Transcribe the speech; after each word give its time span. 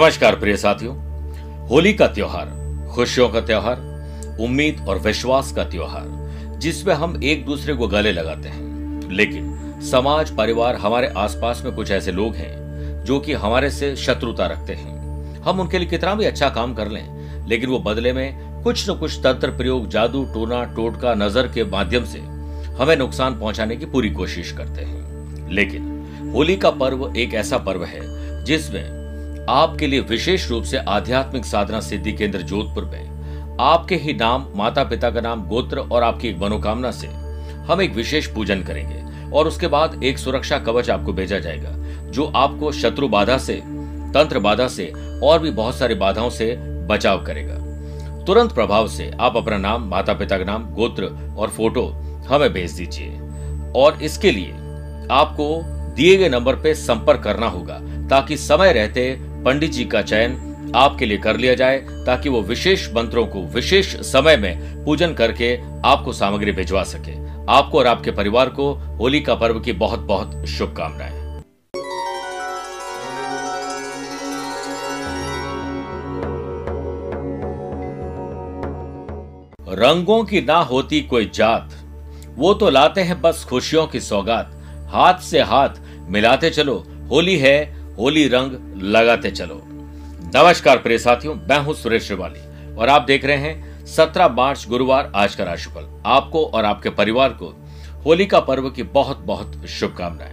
नमस्कार 0.00 0.36
प्रिय 0.36 0.56
साथियों। 0.56 0.96
होली 1.68 1.92
का 1.92 2.06
त्योहार, 2.06 2.46
खुशियों 2.94 3.28
का 3.28 3.40
त्योहार, 3.40 3.76
उम्मीद 4.40 4.84
और 4.88 4.98
विश्वास 4.98 5.52
का 5.52 5.64
त्योहार, 5.64 6.04
जिसमें 6.58 6.94
हम 6.94 7.20
एक 7.24 7.44
दूसरे 7.44 7.74
को 7.74 7.88
गले 7.88 8.12
लगाते 8.12 8.48
हैं। 8.48 9.10
लेकिन 9.10 9.80
समाज, 9.82 10.36
परिवार, 10.36 10.74
हमारे 10.74 11.08
आसपास 11.08 11.62
में 11.64 11.74
कुछ 11.74 11.90
ऐसे 11.90 12.12
लोग 12.12 12.34
हैं, 12.34 12.52
जो 13.04 13.20
कि 13.20 13.32
हमारे 13.32 13.70
से 13.70 13.96
शत्रुता 13.96 14.46
रखते 14.46 14.72
हैं। 14.72 14.96
हम 15.42 15.60
उनके 15.60 15.78
लिए 15.78 15.88
कितना 15.88 16.14
भी 16.14 16.24
अच्छा 16.24 16.48
काम 16.48 16.74
कर 16.74 16.88
लें, 16.88 17.46
लेकिन 17.48 17.70
वो 17.70 17.78
बदले 17.78 18.12
में 18.12 18.62
कुछ 18.62 18.90
न 18.90 18.94
कुछ 18.94 19.18
तंत्र 19.18 19.50
प्रयोग, 19.50 19.88
जादू, 19.88 20.24
टोना, 20.24 20.64
टोटका, 20.64 21.14
नज़र 21.14 21.48
के 21.48 21.64
माध्यम 21.64 22.04
से 22.04 22.18
हमें 22.74 22.96
नुकसान 22.96 23.40
पहुँचाने 23.40 23.76
की 23.76 23.86
पूरी 23.86 24.10
कोशिश 24.10 24.52
करते 24.52 24.82
हैं। 24.82 25.50
लेकिन 25.50 25.82
होली 26.34 26.56
का 26.56 26.70
पर्व 26.70 27.12
एक 27.16 27.34
ऐसा 27.34 27.58
पर्व 27.58 27.84
है, 27.84 28.00
जिसमें 28.44 28.99
आपके 29.50 29.86
लिए 29.86 30.00
विशेष 30.00 30.48
रूप 30.50 30.64
से 30.64 30.78
आध्यात्मिक 30.78 31.44
साधना 31.44 31.80
सिद्धि 31.80 32.12
केंद्र 32.12 32.40
जोधपुर 32.40 32.84
में। 32.84 33.56
आपके 33.60 33.94
ही 33.94 34.12
नाम 34.14 34.46
माता 34.56 34.82
पिता 34.84 35.10
का 35.10 35.20
नाम, 35.20 35.42
गोत्र 35.46 35.78
और 35.78 36.02
आपकी 36.02 36.28
एक 36.28 36.38
मनोकामना 36.38 36.90
से 36.90 37.06
हम 37.66 37.80
एक 37.82 37.94
विशेष 37.94 38.26
पूजन 38.26 38.62
करेंगे 38.62 39.30
और 39.30 39.48
उसके 39.48 39.66
बाद 39.66 40.04
एक 40.04 40.18
सुरक्षा 40.18 40.58
कवच 40.58 40.90
आपको 40.90 41.12
भेजा 41.12 41.38
जाएगा, 41.38 41.70
जो 42.10 42.26
आपको 42.26 42.70
शत्रु 42.72 43.08
बाधा 43.08 43.38
से, 43.38 43.54
तंत्र 44.14 44.38
बाधा 44.38 44.68
से 44.68 44.86
और 45.22 45.38
भी 45.38 45.50
बहुत 45.50 45.74
सारी 45.74 45.94
बाधाओं 45.94 46.30
से 46.30 46.54
बचाव 46.86 47.24
करेगा। 47.24 47.54
तुरंत 48.24 48.52
प्रभाव 48.52 48.88
से 48.88 49.10
आप 49.20 49.36
अपना 49.36 49.56
नाम 49.56 49.88
माता 49.88 50.12
पिता 50.12 50.38
का 50.38 50.44
नाम, 50.44 50.64
गोत्र 50.66 51.34
और 51.38 51.48
फ़ोटो 51.48 51.86
हमें 52.28 52.52
भेज 52.52 52.72
दीजिए। 52.72 53.18
और 53.76 53.98
इसके 54.02 54.30
लिए 54.30 54.52
आपको 55.10 55.60
दिए 55.96 56.16
गए 56.16 56.28
नंबर 56.28 56.54
पर 56.54 56.74
संपर्क 56.74 57.20
करना 57.20 57.46
होगा, 57.46 57.78
ताकि 58.08 58.36
समय 58.36 58.72
रहते 58.72 59.29
पंडित 59.44 59.70
जी 59.70 59.84
का 59.84 60.02
चयन 60.02 60.72
आपके 60.76 61.06
लिए 61.06 61.18
कर 61.18 61.36
लिया 61.36 61.54
जाए 61.54 61.78
ताकि 62.06 62.28
वो 62.28 62.40
विशेष 62.42 62.88
मंत्रों 62.94 63.26
को 63.26 63.42
विशेष 63.42 63.94
समय 64.06 64.36
में 64.36 64.84
पूजन 64.84 65.14
करके 65.14 65.56
आपको 65.84 66.12
सामग्री 66.12 66.52
भिजवा 66.52 66.82
सके। 66.82 67.14
आपको 67.52 67.78
और 67.78 67.86
आपके 67.86 68.10
परिवार 68.10 68.48
को 68.48 68.72
होली 68.98 69.20
का 69.20 69.34
पर्व 69.34 69.60
की 69.60 69.72
बहुत 69.72 70.00
बहुत 70.00 70.44
शुभकामनाएँ। 70.48 71.18
रंगों 79.74 80.24
की 80.24 80.40
ना 80.40 80.58
होती 80.58 81.00
कोई 81.00 81.30
जात, 81.34 81.70
वो 82.36 82.54
तो 82.54 82.70
लाते 82.70 83.00
हैं 83.00 83.20
बस 83.22 83.44
खुशियों 83.44 83.86
की 83.86 84.00
सौगात। 84.00 84.50
हाथ 84.88 85.18
से 85.20 85.40
हाथ 85.40 85.80
मिलाते 86.08 86.50
चलो, 86.50 86.84
होली 87.10 87.36
है 87.36 87.79
होली 88.00 88.26
रंग 88.28 88.52
लगाते 88.84 89.30
चलो। 89.30 89.60
नमस्कार 89.64 90.78
प्रिय 90.78 90.98
साथियों, 90.98 91.34
मैं 91.34 91.58
हूँ 91.58 91.72
सुरेश 91.74 92.06
श्रिवाली 92.06 92.74
और 92.74 92.88
आप 92.88 93.02
देख 93.02 93.24
रहे 93.24 93.36
हैं 93.36 93.84
17 93.86 94.28
मार्च 94.28 94.64
गुरुवार 94.68 95.10
आज 95.14 95.34
का 95.34 95.44
राशिफल। 95.44 95.88
आपको 96.06 96.44
और 96.44 96.64
आपके 96.64 96.90
परिवार 96.90 97.32
को 97.32 97.48
होली 98.04 98.26
का 98.26 98.40
पर्व 98.40 98.70
की 98.70 98.82
बहुत 98.94 99.18
बहुत 99.26 99.66
शुभकामनाएँ। 99.68 100.32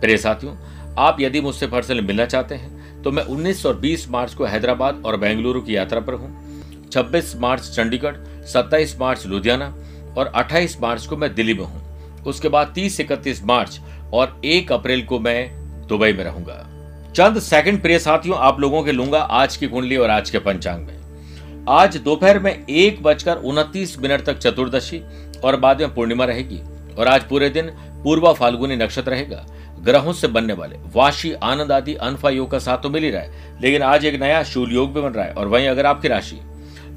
प्रिय 0.00 0.16
साथियों, 0.16 0.54
आप 0.98 1.20
यदि 1.20 1.40
मुझसे 1.40 1.66
पर्सनली 1.66 2.02
मिलना 2.02 2.26
चाहते 2.26 2.54
हैं 2.54 3.02
तो 3.02 3.12
मैं 3.12 3.24
19 3.24 3.64
और 3.66 3.80
20 3.80 4.08
मार्च 4.10 4.34
को 4.34 4.44
हैदराबाद 4.44 5.02
और 5.06 5.16
बेंगलुरु 5.16 5.60
की 5.60 5.76
यात्रा 5.76 6.00
पर 6.00 6.14
हूँ। 6.14 6.90
26 6.90 7.34
मार्च 7.38 7.70
चंडीगढ़ 7.70 8.16
27 8.46 8.96
मार्च 9.00 9.26
लुधियाना 9.26 9.74
और 10.18 10.32
28 10.36 10.80
मार्च 10.82 11.06
को 11.06 11.16
मैं 11.16 11.34
दिल्ली 11.34 11.54
में 11.54 11.64
हूँ। 11.64 12.22
उसके 12.26 12.48
बाद 12.48 12.74
30 12.76 13.00
इकतीस 13.00 13.44
मार्च 13.44 13.80
और 14.12 14.40
1 14.44 14.72
अप्रैल 14.72 15.06
को 15.06 15.20
मैं 15.20 15.38
दुबई 15.88 16.12
में 16.12 16.24
रहूँगा। 16.24 16.64
चंद 17.16 17.38
सेकंड 17.38 17.80
प्रिय 17.82 17.98
साथियों, 17.98 18.36
आप 18.38 18.58
लोगों 18.60 18.82
के 18.82 18.92
लूँगा 18.92 19.18
आज 19.18 19.56
की 19.56 19.66
कुंडली 19.66 19.96
और 19.96 20.10
आज 20.10 20.30
के 20.30 20.38
पंचांग 20.38 20.86
में। 20.86 21.64
आज 21.68 21.96
दोपहर 21.98 22.38
में 22.38 22.66
एक 22.66 23.02
बजकर 23.02 23.36
उनतीस 23.42 23.98
मिनट 23.98 24.24
तक 24.24 24.38
चतुर्दशी 24.38 25.00
और 25.44 25.56
बाद 25.56 25.80
में 25.80 25.94
पूर्णिमा 25.94 26.24
रहेगी 26.24 26.60
और 26.98 27.08
आज 27.08 27.24
पूरे 27.28 27.48
दिन 27.50 27.70
पूर्वा 28.04 28.32
फाल्गुनी 28.32 28.76
नक्षत्र 28.76 29.10
रहेगा। 29.10 29.44
ग्रहों 29.80 30.12
से 30.12 30.28
बनने 30.28 30.52
वाले 30.52 30.76
वाशी, 30.94 31.32
आनंद 31.32 31.72
आदि 31.72 31.94
अनफा 31.94 32.30
योग 32.30 32.50
का 32.50 32.58
साथ 32.58 32.78
तो 32.78 32.90
मिल 32.90 33.04
ही 33.04 33.10
रहा 33.10 33.22
है, 33.22 33.60
लेकिन 33.62 33.82
आज 33.84 34.04
एक 34.04 34.20
नया 34.20 34.42
शूल 34.44 34.74
योग 34.74 34.94
भी 34.94 35.00
बन 35.00 35.10
रहा 35.10 35.24
है 35.24 35.32
और 35.32 35.48
वहीं 35.48 35.68
अगर 35.68 35.86
आपकी 35.86 36.08
राशि 36.08 36.40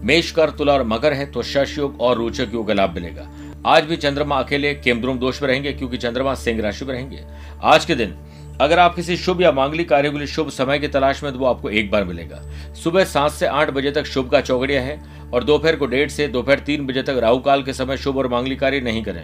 मेष 0.03 0.31
कर 0.31 0.50
तुला 0.50 0.74
और 0.74 0.84
मकर 0.86 1.13
है 1.13 1.31
तो 1.31 1.44
शश 1.46 1.78
योग 1.78 2.01
और 2.01 2.18
रोचक 2.18 2.53
योग 2.53 2.68
का 2.68 2.74
लाभ 2.74 2.96
मिलेगा। 2.96 3.30
आज 3.66 3.84
भी 3.84 3.97
चंद्रमा 3.97 4.40
अकेले 4.40 4.74
केमद्रुम 4.75 5.19
दोष 5.19 5.41
में 5.41 5.50
रहेंगे, 5.50 5.74
क्योंकि 5.74 5.97
चंद्रमा 5.97 6.34
सिंह 6.36 6.62
राशि 6.62 6.86
में 6.86 6.94
रहेंगे। 6.94 7.24
आज 7.63 7.86
के 7.86 7.96
दिन 7.96 8.16
अगर 8.62 8.80
आप 8.80 8.96
किसी 8.96 9.16
शुभ 9.18 9.42
या 9.42 9.52
मांगलिक 9.52 9.88
कार्य 9.90 10.09
के 10.12 10.18
लिए 10.18 10.28
शुभ 10.28 10.50
समय 10.50 10.80
की 10.80 10.88
तलाश 10.88 11.22
में 11.24 11.31
तो 11.34 11.40
वो 11.40 11.46
आपको 11.46 11.70
एक 11.70 11.92
बार 11.92 12.03
मिलेगा। 12.03 12.42
सुबह 12.74 13.03
सात 13.03 13.31
से 13.31 13.46
आठ 13.46 13.70
बजे 13.70 13.92
तक 13.92 14.06
शुभ 14.06 14.30
का 14.30 14.42
चौकड़िया 14.42 14.81
है 14.81 15.00
और 15.34 15.44
दोपहर 15.44 15.75
को 15.75 15.86
डेढ़ 15.86 16.09
से 16.09 16.28
दोपहर 16.28 16.59
तीन 16.59 16.86
बजे 16.88 17.03
तक 17.03 17.19
राहु 17.22 17.40
काल 17.40 17.64
के 17.64 17.74
समय 17.74 17.98
शुभ 17.98 18.18
और 18.18 18.28
मांगलिक 18.28 18.59
कार्य 18.59 18.80
नहीं 18.81 19.03
करें। 19.03 19.24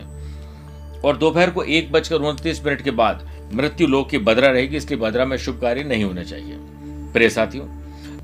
और 1.01 1.17
दोपहर 1.17 1.49
को 1.49 1.63
एक 1.63 1.91
बजकर 1.91 2.21
उनतीस 2.21 2.63
मिनट 2.65 2.81
के 2.81 2.91
बाद 2.91 3.27
मृत्यु 3.53 3.87
लोक 3.87 4.09
की 4.09 4.17
बदरा 4.19 4.47
रहेगी, 4.47 4.77
इसलिए 4.77 4.99
बदरा 4.99 5.25
में 5.25 5.37
शुभ 5.37 5.59
कार्य 5.61 5.83
नहीं 5.83 6.03
होने 6.03 6.23
चाहिए। 6.23 6.57
प्रिय 7.13 7.29
साथियों, 7.29 7.67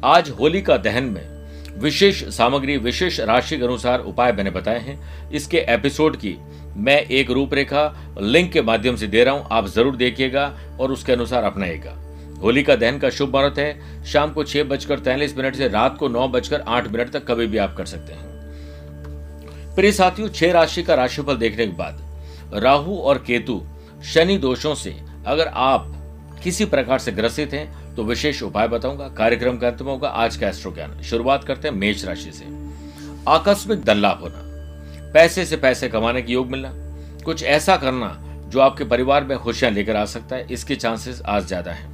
आज 0.03 0.29
होली 0.29 0.61
का 0.61 0.77
दहन 0.77 1.03
में 1.03 1.40
विशेष 1.73 2.23
सामग्री, 2.27 2.77
विशेष 2.77 3.19
राशि 3.19 3.57
के 3.57 3.63
अनुसार 3.63 3.99
उपाय 4.01 4.31
मैंने 4.31 4.49
बताए 4.51 4.79
हैं। 4.79 5.29
इसके 5.31 5.57
एपिसोड 5.69 6.15
की 6.17 6.35
मैं 6.77 6.99
एक 6.99 7.31
रूपरेखा 7.31 8.15
लिंक 8.21 8.51
के 8.51 8.61
माध्यम 8.61 8.95
से 8.95 9.07
दे 9.07 9.23
रहा 9.23 9.33
हूँ, 9.33 9.47
आप 9.51 9.67
ज़रूर 9.67 9.95
देखिएगा 9.95 10.45
और 10.79 10.91
उसके 10.91 11.13
अनुसार 11.13 11.43
अपनाएगा 11.43 11.97
होली 12.41 12.63
का 12.63 12.75
दहन 12.75 12.97
का 12.99 13.09
शुभ 13.09 13.35
मुहूर्त 13.35 13.57
है। 13.59 14.03
शाम 14.05 14.31
को 14.33 14.43
छह 14.43 14.63
बजकर 14.63 14.99
तैंतालीस 14.99 15.37
मिनट 15.37 15.55
से 15.55 15.67
रात 15.67 15.97
को 15.97 16.07
नौ 16.07 16.27
बजकर 16.27 16.61
आठ 16.61 16.87
मिनट 16.87 17.11
तक 17.11 17.25
कभी 17.25 17.47
भी 17.47 17.57
आप 17.57 17.75
कर 17.77 17.85
सकते 17.85 18.13
हैं। 18.13 19.75
प्रिय 19.75 19.91
साथियों, 19.91 20.29
छह 20.29 20.51
राशि 20.51 20.83
का 20.83 20.95
राशिफल 20.95 21.37
देखने 21.37 21.67
के 21.67 21.73
बाद 21.73 22.01
राहु 22.53 22.95
और 22.95 23.17
केतु 23.17 23.61
शनि 24.05 24.37
दोषों 24.37 24.73
से 24.75 24.95
अगर 25.27 25.47
आप 25.47 25.91
किसी 26.43 26.65
प्रकार 26.65 26.99
से 26.99 27.11
ग्रसित 27.11 27.53
हैं 27.53 27.80
तो 27.91 28.03
विशेष 28.03 28.41
उपाय 28.43 28.67
बताऊँगा, 28.67 29.07
कार्यक्रम 29.09 29.57
का 29.57 29.67
अंत 29.67 29.81
में 29.81 29.91
होगा। 29.91 30.09
आज 30.09 30.35
का 30.37 30.47
एस्ट्रो 30.47 30.71
ज्ञान 30.73 31.01
शुरुआत 31.03 31.43
करते 31.43 31.67
हैं 31.67 31.75
मेष 31.75 32.05
राशि 32.05 32.31
से। 32.31 32.45
आकस्मिक 33.27 33.83
धन 33.83 33.97
लाभ 33.97 34.19
होना, 34.21 34.41
पैसे 35.13 35.45
से 35.45 35.57
पैसे 35.57 35.89
कमाने 35.89 36.21
की 36.21 36.33
योग 36.33 36.51
मिलना, 36.51 36.71
कुछ 37.25 37.43
ऐसा 37.45 37.75
करना 37.77 38.17
जो 38.47 38.59
आपके 38.59 38.83
परिवार 38.85 39.23
में 39.23 39.37
खुशियाँ 39.37 39.71
लेकर 39.71 39.95
आ 39.95 40.05
सकता 40.07 40.35
है, 40.35 40.47
इसके 40.47 40.75
चांसेस 40.75 41.21
आज 41.25 41.45
ज़्यादा 41.47 41.71
हैं। 41.71 41.89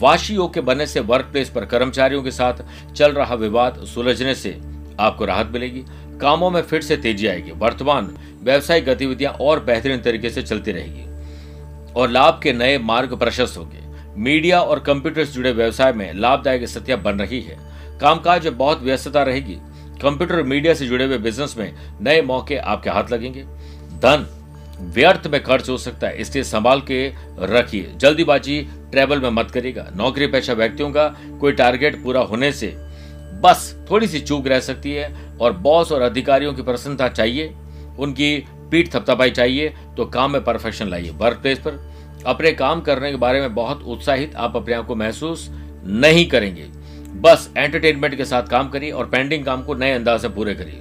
वाशी 0.00 0.34
योग 0.34 0.52
के 0.54 0.60
बनने 0.60 0.86
से 0.86 1.00
वर्क 1.02 1.28
प्लेस 1.32 1.48
पर 1.50 1.64
कर्मचारियों 1.66 2.22
के 2.22 2.30
साथ 2.30 2.62
चल 2.92 3.12
रहा 3.12 3.34
विवाद 3.36 3.84
सुलझने 3.86 4.34
से 4.34 4.58
आपको 5.00 5.24
राहत 5.24 5.50
मिलेगी। 5.52 5.84
कामों 6.20 6.50
में 6.50 6.60
फिर 6.62 6.82
से 6.82 6.96
तेज़ी 6.96 7.26
आएगी। 7.26 7.50
वर्तमान 7.52 8.14
व्यवसायिक 8.42 8.84
गतिविधियाँ 8.84 9.32
और 9.32 9.64
बेहतरीन 9.64 10.00
तरीके 10.00 10.30
से 10.30 10.42
चलती 10.42 10.72
रहेगी 10.72 11.92
और 11.92 12.10
लाभ 12.10 12.40
के 12.42 12.52
नए 12.52 12.78
मार्ग 12.80 13.16
प्रशस्त 13.18 13.58
होंगे। 13.58 13.79
मीडिया 14.16 14.60
और 14.60 14.78
कंप्यूटर 14.78 15.24
से 15.24 15.32
जुड़े 15.32 15.52
व्यवसाय 15.52 15.92
में 15.92 16.12
लाभदायक 16.14 16.64
स्थितियाँ 16.64 17.00
बन 17.02 17.18
रही 17.18 17.40
है। 17.40 17.56
कामकाज 18.00 18.46
में 18.46 18.56
बहुत 18.58 18.82
व्यस्तता 18.82 19.22
रहेगी। 19.22 19.56
कंप्यूटर 20.02 20.36
और 20.36 20.42
मीडिया 20.42 20.74
से 20.74 20.86
जुड़े 20.86 21.04
हुए 21.04 21.18
बिज़नेस 21.18 21.56
में 21.58 21.72
नए 22.00 22.20
मौके 22.22 22.56
आपके 22.56 22.90
हाथ 22.90 23.12
लगेंगे। 23.12 23.42
धन 24.02 24.26
व्यर्थ 24.94 25.26
में 25.26 25.42
खर्च 25.42 25.68
हो 25.68 25.76
सकता 25.78 26.06
है, 26.06 26.16
इसलिए 26.16 26.44
संभाल 26.44 26.80
के 26.80 27.06
रखिए। 27.40 27.92
जल्दीबाजी 27.96 28.60
ट्रेवल 28.92 29.20
में 29.20 29.30
मत 29.30 29.50
करिएगा। 29.50 29.86
नौकरी 29.96 30.26
पेशा 30.26 30.52
व्यक्तियों 30.52 30.90
का 30.90 31.06
कोई 31.40 31.52
टारगेट 31.52 32.02
पूरा 32.02 32.20
होने 32.22 32.52
से 32.52 32.74
बस 33.42 33.74
थोड़ी 33.90 34.06
सी 34.06 34.20
चूक 34.20 34.46
रह 34.46 34.60
सकती 34.60 34.92
है 34.92 35.14
और 35.36 35.52
बॉस 35.58 35.92
और 35.92 36.02
अधिकारियों 36.02 36.52
की 36.54 36.62
प्रसन्नता 36.62 37.08
चाहिए, 37.10 37.54
उनकी 37.98 38.36
पीठ 38.70 38.92
थपथपाई 38.94 39.30
चाहिए 39.30 39.74
तो 39.96 40.04
काम 40.06 40.32
में 40.32 40.42
परफेक्शन 40.44 40.88
लाइए। 40.88 41.10
वर्क 41.10 41.38
प्लेस 41.38 41.58
पर 41.58 41.78
अपने 42.26 42.52
काम 42.52 42.80
करने 42.80 43.10
के 43.10 43.16
बारे 43.16 43.40
में 43.40 43.54
बहुत 43.54 43.82
उत्साहित 43.82 44.34
आप 44.36 44.56
अपने 44.56 44.74
आप 44.74 44.86
को 44.86 44.94
महसूस 44.94 45.48
नहीं 45.84 46.28
करेंगे। 46.28 46.66
बस 47.20 47.50
एंटरटेनमेंट 47.56 48.14
के 48.14 48.24
साथ 48.24 48.42
काम 48.42 48.68
करिए 48.68 48.90
और 48.90 49.06
पेंडिंग 49.06 49.44
काम 49.44 49.62
को 49.62 49.74
नए 49.74 49.92
अंदाज 49.92 50.20
से 50.20 50.28
पूरे 50.28 50.54
करिए। 50.54 50.80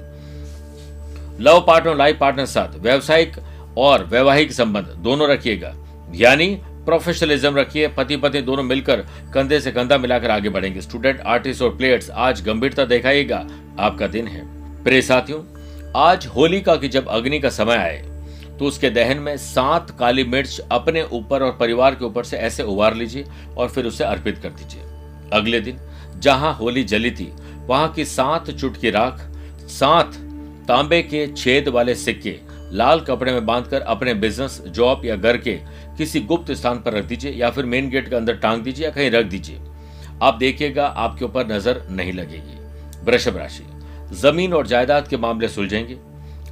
लव 1.39 1.63
पार्टनर 1.67 1.95
लाइफ 1.95 2.17
पार्टनर 2.19 2.45
साथ 2.45 2.75
व्यवसायिक 2.75 3.37
और 3.77 4.03
वैवाहिक 4.03 4.51
संबंध 4.51 4.85
दोनों 4.97 5.29
रखिएगा। 5.29 5.75
यानी 6.15 6.47
प्रोफेशनलिज्म 6.65 7.55
रखिए 7.55 7.87
पति 7.87 8.17
पत्नी 8.17 8.41
दोनों 8.41 8.63
मिलकर 8.63 9.05
कंधे 9.33 9.59
से 9.59 9.71
कंधा 9.71 9.97
मिलाकर 9.97 10.31
आगे 10.31 10.49
बढ़ेंगे। 10.49 10.81
स्टूडेंट 10.81 11.21
आर्टिस्ट 11.21 11.61
और 11.61 11.75
प्लेयर्स 11.75 12.09
आज 12.09 12.41
गंभीरता 12.41 12.85
दिखाइएगा। 12.85 13.45
आपका 13.79 14.07
दिन 14.07 14.27
है। 14.27 14.43
प्रिय 14.83 15.01
साथियों, 15.01 15.41
आज 15.95 16.25
होलिका 16.25 16.75
की 16.75 16.87
जब 16.87 17.07
अग्नि 17.07 17.39
का 17.39 17.49
समय 17.49 17.75
आए 17.75 17.97
तो 18.59 18.65
उसके 18.65 18.89
दहन 18.89 19.17
में 19.17 19.35
सात 19.37 19.91
काली 19.99 20.23
मिर्च 20.23 20.59
अपने 20.71 21.03
ऊपर 21.03 21.43
और 21.43 21.57
परिवार 21.59 21.95
के 21.95 22.05
ऊपर 22.05 22.23
से 22.23 22.37
ऐसे 22.37 22.63
उबार 22.63 22.95
लीजिए 22.95 23.25
और 23.57 23.69
फिर 23.69 23.85
उसे 23.85 24.03
अर्पित 24.03 24.37
कर 24.37 24.49
दीजिए। 24.49 24.81
अगले 25.33 25.59
दिन, 25.59 25.79
जहाँ 26.17 26.53
होली 26.53 26.83
जली 26.83 27.11
थी, 27.11 27.31
वहाँ 27.67 27.91
की 27.93 28.05
सात 28.05 28.49
चुटकी 28.51 28.89
राख, 28.89 29.19
सात 29.69 30.15
तांबे 30.67 31.01
के 31.01 31.25
छेद 31.27 31.67
वाले 31.67 31.95
सिक्के 31.95 32.37
लाल 32.71 32.99
कपड़े 32.99 33.31
में 33.31 33.45
बांधकर 33.45 33.81
अपने 33.81 34.13
बिज़नेस 34.13 34.61
जॉब 34.67 35.05
या 35.05 35.15
घर 35.15 35.37
के 35.37 35.53
किसी 35.97 36.19
गुप्त 36.21 36.51
स्थान 36.51 36.79
पर 36.79 36.93
रख 36.93 37.05
दीजिए 37.05 37.31
या 37.31 37.49
फिर 37.49 37.65
मेन 37.65 37.89
गेट 37.89 38.09
के 38.09 38.15
अंदर 38.15 38.35
टांग 38.35 38.61
दीजिए 38.63 38.85
या 38.85 38.91
कहीं 38.91 39.09
रख 39.11 39.25
दीजिए। 39.25 39.59
आप 40.21 40.35
देखिएगा, 40.35 40.85
आपके 40.85 41.25
ऊपर 41.25 41.47
नज़र 41.47 41.81
नहीं 41.89 42.13
लगेगी। 42.13 42.57
वृषभ 43.05 43.37
राशि। 43.37 43.63
ज़मीन 44.15 44.53
और 44.53 44.67
जायदाद 44.67 45.07
के 45.07 45.17
मामले 45.17 45.47
सुलझेंगे। 45.47 45.97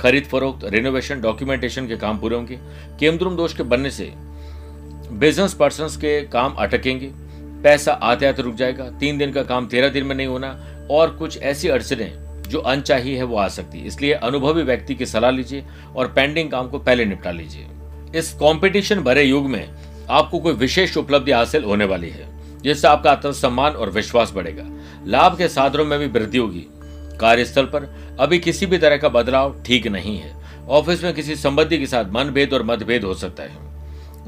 खरीद 0.02 0.24
फरोख्त 0.24 0.60
रिनोवेशन 0.64 1.22
डॉक्यूमेंटेशन 1.22 1.88
के 1.88 1.98
काम 1.98 2.18
पूरे 2.18 2.36
होंगे। 2.36 2.60
केमद्रुम 3.00 3.36
दोष 3.36 3.54
के 3.54 3.64
बनने 3.64 3.92
से 3.92 4.14
बिज़नेस 5.12 5.54
पर्सन 5.54 5.88
के 5.88 6.22
काम 6.22 6.54
अटकेंगे। 6.54 7.12
पैसा 7.64 7.92
आते 7.92 8.26
आते 8.26 8.42
रुक 8.42 8.56
जाएगा। 8.56 8.90
तीन 8.90 9.18
दिन 9.18 9.32
का 9.32 9.44
काम 9.44 9.68
तेरह 9.68 9.90
दिन 9.90 10.06
में 10.06 10.16
नहीं 10.16 10.28
होना। 10.28 10.64
और 10.92 11.10
कुछ 11.10 11.38
ऐसी 11.38 11.68
अड़चने 11.68 12.14
जो 12.50 12.60
अनचाही 12.60 13.16
है, 13.16 13.24
वो 13.24 13.38
आ 13.38 13.48
सकती 13.48 13.80
है। 13.80 13.88
इसलिए 13.88 14.14
अनुभवी 14.14 14.64
व्यक्ति 14.64 14.96
की 14.96 15.06
सलाह 15.06 15.32
लीजिए 15.32 15.64
और 15.96 16.08
पेंडिंग 16.08 16.52
काम 16.52 16.68
को 16.68 16.80
पहले 16.80 17.06
निपटा 17.06 17.32
लीजिए। 17.32 17.68
इस 18.16 18.34
कंपटीशन 18.34 19.00
भरे 19.00 19.24
युग 19.24 19.46
में 19.46 19.70
आपको 20.10 20.40
कोई 20.40 20.54
विशेष 20.54 20.98
उपलब्धि 20.98 21.32
हासिल 21.32 21.64
होने 21.64 21.86
वाली 21.86 22.10
है। 22.10 22.38
जिससे 22.58 22.88
आपका 22.88 23.12
आत्मसम्मान 23.12 23.72
और 23.72 23.90
विश्वास 23.90 24.32
बढ़ेगा। 24.36 24.64
लाभ 25.06 25.38
के 25.38 25.48
साधनों 25.48 25.86
में 25.86 26.00
भी 26.00 26.08
वृद्धि 26.08 26.38
होगी। 26.38 26.68
कार्यस्थल 27.18 27.66
पर। 27.66 27.90
अभी 28.20 28.40
किसी 28.40 28.66
भी 28.66 28.78
तरह 28.78 28.98
का 28.98 29.10
बदलाव 29.10 29.62
ठीक 29.66 29.88
नहीं 29.88 30.18
है। 30.18 30.36
ऑफ़िस 30.70 31.04
में 31.04 31.14
किसी 31.14 31.36
संबंधी 31.36 31.78
के 31.78 31.86
साथ 31.86 32.12
मनभेद 32.12 32.54
और 32.54 32.64
मतभेद 32.64 33.04
हो 33.04 33.14
सकता 33.14 33.44
है। 33.44 33.66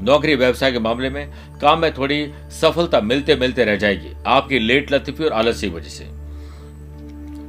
नौकरी 0.00 0.34
व्यवसाय 0.34 0.72
के 0.72 0.78
मामले 0.78 1.10
में 1.10 1.32
काम 1.62 1.80
में 1.80 1.92
थोड़ी 1.94 2.26
सफलता 2.50 3.00
मिलते 3.00 3.36
मिलते 3.36 3.64
रह 3.64 3.76
जाएगी, 3.76 4.12
आपकी 4.26 4.58
लेट 4.58 4.92
लतीफी 4.92 5.24
और 5.24 5.32
आलस 5.32 5.60
की 5.60 5.68
वजह 5.68 5.88
से। 5.88 6.04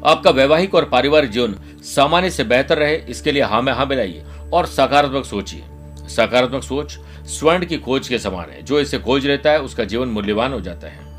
आपका 0.06 0.32
वैवाहिक 0.32 0.76
और 0.76 0.86
पारिवारिक 0.86 1.32
जीवन 1.32 1.56
सामान्य 1.86 2.30
से 2.30 2.44
बेहतर 2.44 2.78
रहे, 2.78 2.96
इसके 2.96 3.32
लिए 3.32 3.44
हाँ 3.44 3.62
में 3.62 3.72
हाँ 3.74 3.86
मिलाइए 3.86 4.24
और 4.54 4.66
सकारात्मक 4.66 5.26
सोचिए। 5.26 5.64
सकारात्मक 6.10 6.64
सोच 6.64 6.98
स्वर्ण 7.30 7.66
की 7.66 7.78
खोज 7.78 8.08
के 8.08 8.20
समान 8.20 8.50
है। 8.50 8.62
जो 8.62 8.80
इसे 8.80 9.00
खोज 9.00 9.26
लेता 9.26 9.52
है, 9.52 9.62
उसका 9.62 9.84
जीवन 9.84 10.08
मूल्यवान 10.08 10.54
हो 10.54 10.60
जाता 10.62 10.88
है। 10.88 11.11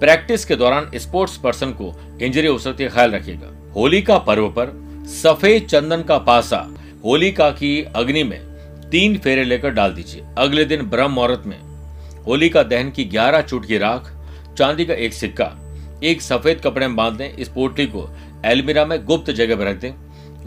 प्रैक्टिस 0.00 0.44
के 0.44 0.56
दौरान 0.56 0.90
स्पोर्ट्स 0.94 1.36
पर्सन 1.36 1.70
को 1.70 1.92
इंजरी 2.22 2.46
हो 2.46 2.58
सकती 2.58 2.84
है, 2.84 2.90
ख्याल 2.90 3.10
रखिएगा। 3.10 3.72
होली 3.76 4.02
का 4.02 4.18
पर्व 4.18 4.48
पर 4.48 4.72
सफ़ेद 5.06 5.66
चंदन 5.66 6.02
का 6.02 6.18
पासा 6.18 6.66
होलिका 7.04 7.50
की 7.50 7.82
अग्नि 7.96 8.24
में 8.24 8.40
तीन 8.90 9.18
फेरे 9.18 9.44
लेकर 9.44 9.70
डाल 9.70 9.92
दीजिए। 9.92 10.24
अगले 10.38 10.64
दिन 10.64 10.82
ब्रह्म 10.82 11.12
मुहूर्त 11.12 11.42
में 11.46 11.58
होलिका 12.24 12.62
दहन 12.62 12.90
की 12.90 13.04
ग्यारह 13.04 13.40
चुटकी 13.40 13.78
राख, 13.78 14.12
चांदी 14.58 14.84
का 14.84 14.94
एक 14.94 15.14
सिक्का, 15.14 15.52
एक 16.04 16.22
सफ़ेद 16.22 16.60
कपड़े 16.60 16.86
में 16.86 16.96
बाँध 16.96 17.16
दें, 17.16 17.34
इस 17.34 17.48
पोटली 17.48 17.86
को 17.86 18.08
एलमीरा 18.44 18.84
में 18.84 19.04
गुप्त 19.04 19.30
जगह 19.30 19.56
पर 19.56 19.64
रख 19.64 19.76
दें। 19.76 19.92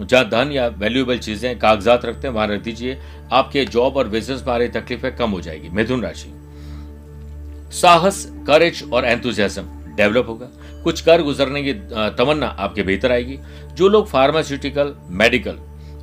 जहाँ 0.08 0.30
धन 0.30 0.52
या 0.52 0.68
वैल्यूएबल 0.68 1.18
चीज़ें, 1.18 1.60
कागजात 1.60 2.06
रखते 2.06 2.28
हैं, 2.28 2.36
वहाँ 2.36 2.48
रख 2.48 2.62
दीजिए। 2.62 2.98
आपके 3.32 3.66
जॉब 3.66 3.98
और 3.98 4.08
बिज़नेस 4.08 4.44
में 4.48 4.54
आ 4.54 4.58
रही 4.58 4.68
तकलीफें 4.68 5.16
कम 5.16 5.30
हो 5.30 5.42
जाएगी। 5.42 5.70
मिथुन 5.70 6.02
राशि। 6.02 6.39
साहस 7.72 8.26
करेज 8.48 8.84
और 8.94 9.06
एंथुजियाज्म 9.06 9.64
डेवलप 9.96 10.28
होगा। 10.30 10.50
कुछ 10.84 11.02
कर 11.02 11.22
गुजरने 11.22 11.62
की 11.64 11.74
तमन्ना 12.18 12.48
आपके 12.60 12.84
भीतर 12.84 13.12
आएगी। 13.12 13.38
जो 13.74 13.88
लोग 13.88 14.08
फार्मास्यूटिकल 14.08 14.94
मेडिकल 15.12 15.58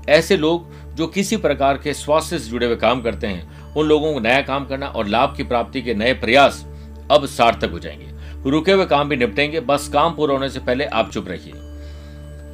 ऐसे 0.09 0.37
लोग 0.37 0.75
जो 0.95 1.07
किसी 1.07 1.37
प्रकार 1.37 1.79
के 1.79 1.95
स्वास्थ्य 1.95 2.39
से 2.39 2.51
जुड़े 2.51 2.67
हुए 2.67 2.77
काम 2.77 3.01
करते 3.03 3.27
हैं, 3.27 3.75
उन 3.75 3.87
लोगों 3.87 4.13
को 4.15 4.21
नया 4.21 4.41
काम 4.43 4.67
करना 4.67 4.87
और 4.87 5.07
लाभ 5.07 5.35
की 5.37 5.43
प्राप्ति 5.45 5.83
के 5.83 5.95
नए 5.95 6.13
प्रयास 6.15 6.65
अब 7.11 7.27
सार्थक 7.27 7.71
हो 7.71 7.79
जाएँगे। 7.79 8.51
रुके 8.51 8.73
हुए 8.73 8.85
काम 8.87 9.09
भी 9.09 9.17
निपटेंगे। 9.17 9.61
बस 9.61 9.89
काम 9.89 10.15
पूरा 10.15 10.35
होने 10.35 10.49
से 10.49 10.61
पहले 10.61 10.85
आप 10.85 11.11
चुप 11.11 11.29
रहिए। 11.29 11.53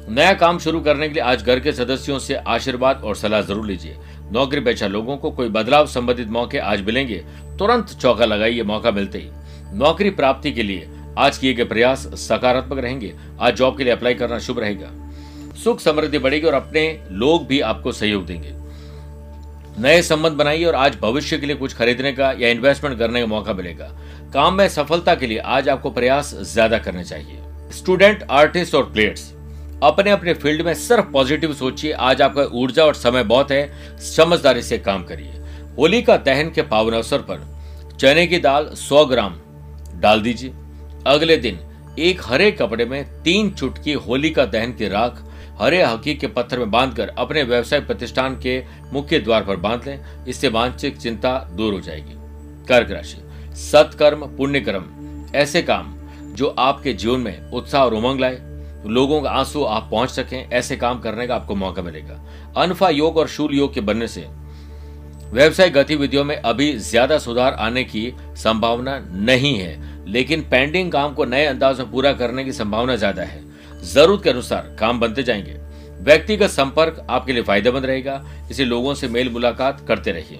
नया 0.09 0.33
काम 0.33 0.57
शुरू 0.59 0.79
करने 0.81 1.07
के 1.07 1.13
लिए 1.13 1.23
आज 1.23 1.43
घर 1.43 1.59
के 1.59 1.71
सदस्यों 1.71 2.17
से 2.19 2.35
आशीर्वाद 2.35 3.01
और 3.03 3.15
सलाह 3.15 3.41
ज़रूर 3.41 3.65
लीजिए। 3.65 3.97
नौकरी 4.31 4.61
पेशा 4.61 4.87
लोगों 4.87 5.17
को 5.17 5.31
कोई 5.31 5.49
बदलाव 5.49 5.87
संबंधित 5.87 6.27
मौके 6.27 6.57
आज 6.57 6.81
मिलेंगे। 6.81 7.23
तुरंत 7.59 7.89
चौका 7.91 8.25
लगाइए 8.25 8.63
मौका 8.63 8.91
मिलते 8.91 9.17
ही। 9.17 9.29
नौकरी 9.73 10.09
प्राप्ति 10.11 10.51
के 10.51 10.63
लिए 10.63 10.87
आज 11.17 11.37
किए 11.37 11.53
गए 11.53 11.63
प्रयास 11.63 12.07
सकारात्मक 12.19 12.79
रहेंगे। 12.79 13.13
आज 13.39 13.55
जॉब 13.55 13.77
के 13.77 13.83
लिए 13.83 13.93
अप्लाई 13.93 14.13
करना 14.13 14.39
शुभ 14.39 14.59
रहेगा। 14.59 14.89
सुख 15.63 15.79
समृद्धि 15.79 16.19
बढ़ेगी 16.19 16.47
और 16.47 16.53
अपने 16.53 16.87
लोग 17.11 17.45
भी 17.47 17.59
आपको 17.61 17.91
सहयोग 17.91 18.25
देंगे। 18.25 18.53
नए 19.79 20.01
संबंध 20.01 20.33
बनाइए 20.33 20.65
और 20.65 20.75
आज 20.75 20.97
भविष्य 21.01 21.37
के 21.37 21.45
लिए 21.45 21.55
कुछ 21.55 21.73
खरीदने 21.73 22.11
का 22.13 22.31
या 22.31 22.49
इन्वेस्टमेंट 22.49 22.97
करने 22.99 23.21
का 23.21 23.27
मौका 23.27 23.53
मिलेगा। 23.53 23.91
काम 24.33 24.53
में 24.53 24.67
सफलता 24.69 25.15
के 25.15 25.27
लिए 25.27 25.37
आज 25.37 25.69
आपको 25.69 25.91
प्रयास 25.91 26.33
ज़्यादा 26.43 26.77
करने 26.77 27.03
चाहिए। 27.03 27.39
स्टूडेंट 27.73 28.23
आर्टिस्ट 28.31 28.75
और 28.75 28.83
प्लेयर्स 28.83 29.31
अपने 29.83 30.11
अपने 30.11 30.33
फ़ील्ड 30.33 30.61
में 30.61 30.73
सिर्फ़ 30.73 31.05
पॉजिटिव 31.11 31.53
सोचिए। 31.53 31.91
आज 31.91 32.21
आपका 32.21 32.43
ऊर्जा 32.53 32.83
और 32.85 32.93
समय 32.95 33.23
बहुत 33.23 33.51
है। 33.51 33.97
समझदारी 33.99 34.61
से 34.61 34.77
काम 34.79 35.03
करिए। 35.03 35.41
होली 35.79 36.01
का 36.01 36.17
दहन 36.17 36.49
के 36.49 36.61
पावन 36.61 36.93
अवसर 36.93 37.21
पर 37.21 37.41
चने 37.99 38.27
की 38.27 38.37
दाल 38.37 38.69
100 38.73 39.05
ग्राम 39.05 39.39
डाल 39.99 40.21
दीजिए। 40.21 40.53
अगले 41.07 41.37
दिन 41.37 41.59
एक 41.99 42.21
हरे 42.25 42.51
कपड़े 42.51 42.85
में 42.85 43.21
तीन 43.23 43.49
चुटकी 43.51 43.93
होली 43.93 44.29
का 44.29 44.45
दहन 44.45 44.73
की 44.73 44.87
राख 44.87 45.23
हरे 45.61 45.81
हकी 45.83 46.13
के 46.15 46.27
पत्थर 46.27 46.59
में 46.59 46.71
बांधकर 46.71 47.09
अपने 47.09 47.43
व्यवसाय 47.43 47.79
प्रतिष्ठान 47.79 48.39
के 48.39 48.63
मुख्य 48.93 49.19
द्वार 49.19 49.45
पर 49.45 49.55
बाँध 49.55 49.87
लें। 49.87 50.25
इससे 50.25 50.49
मानसिक 50.49 50.97
चिंता 50.97 51.37
दूर 51.53 51.73
हो 51.73 51.79
जाएगी। 51.79 52.13
कर्क 52.65 52.91
राशि। 52.91 53.55
सत्कर्म 53.55 54.25
पुण्य 54.37 54.59
कर्म 54.59 54.85
ऐसे 55.35 55.61
काम 55.61 55.95
जो 56.33 56.47
आपके 56.47 56.93
जीवन 56.93 57.19
में 57.19 57.51
उत्साह 57.51 57.83
और 57.83 57.93
उमंग 57.93 58.19
लाए। 58.19 58.37
लोगों 58.85 59.21
का 59.21 59.29
आँसू 59.29 59.63
आप 59.63 59.87
पहुँच 59.91 60.09
सकें। 60.09 60.49
ऐसे 60.49 60.77
काम 60.77 60.99
करने 60.99 61.27
का 61.27 61.35
आपको 61.35 61.55
मौका 61.55 61.81
मिलेगा। 61.81 62.23
अनफा 62.57 62.89
योग 62.89 63.17
और 63.17 63.27
शूल 63.27 63.53
योग 63.55 63.73
के 63.73 63.81
बनने 63.81 64.07
से 64.07 64.27
व्यवसाय 65.33 65.69
गतिविधियों 65.69 66.23
में 66.23 66.35
अभी 66.35 66.71
ज़्यादा 66.79 67.17
सुधार 67.17 67.53
आने 67.53 67.83
की 67.83 68.13
संभावना 68.37 68.97
नहीं 69.11 69.53
है, 69.55 70.03
लेकिन 70.07 70.41
पेंडिंग 70.41 70.91
काम 70.91 71.13
को 71.13 71.25
नए 71.25 71.45
अंदाज 71.45 71.79
में 71.79 71.89
पूरा 71.91 72.11
करने 72.13 72.43
की 72.43 72.51
संभावना 72.51 72.95
ज़्यादा 72.95 73.23
है। 73.23 73.41
ज़रूरत 73.83 74.23
के 74.23 74.29
अनुसार 74.29 74.75
काम 74.79 74.99
बनते 74.99 75.23
जाएँगे। 75.23 75.57
व्यक्तिगत 76.01 76.49
संपर्क 76.49 77.05
आपके 77.09 77.33
लिए 77.33 77.43
फ़ायदेमंद 77.43 77.85
रहेगा 77.85 78.23
इसे 78.51 78.65
लोगों 78.65 78.93
से 78.93 79.07
मेल 79.07 79.29
मुलाकात 79.29 79.83
करते 79.87 80.11
रहिए। 80.11 80.39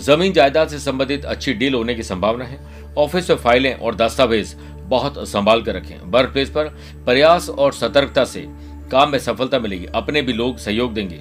ज़मीन 0.00 0.32
जायदाद 0.32 0.68
से 0.68 0.78
संबंधित 0.78 1.24
अच्छी 1.24 1.54
डील 1.54 1.74
होने 1.74 1.94
की 1.94 2.02
संभावना 2.02 2.44
है। 2.44 2.60
ऑफ़िस 2.98 3.30
में 3.30 3.36
फाइलें 3.36 3.74
और 3.74 3.94
दस्तावेज़ 3.94 4.54
बहुत 4.86 5.18
संभाल 5.28 5.62
कर 5.62 5.74
रखें। 5.74 6.10
वर्क 6.10 6.32
प्लेस 6.32 6.50
पर 6.50 6.68
प्रयास 7.04 7.48
और 7.48 7.72
सतर्कता 7.72 8.24
से 8.26 8.46
काम 8.92 9.10
में 9.10 9.18
सफलता 9.18 9.58
मिलेगी। 9.58 9.86
अपने 9.94 10.22
भी 10.22 10.32
लोग 10.32 10.58
सहयोग 10.58 10.94
देंगे। 10.94 11.20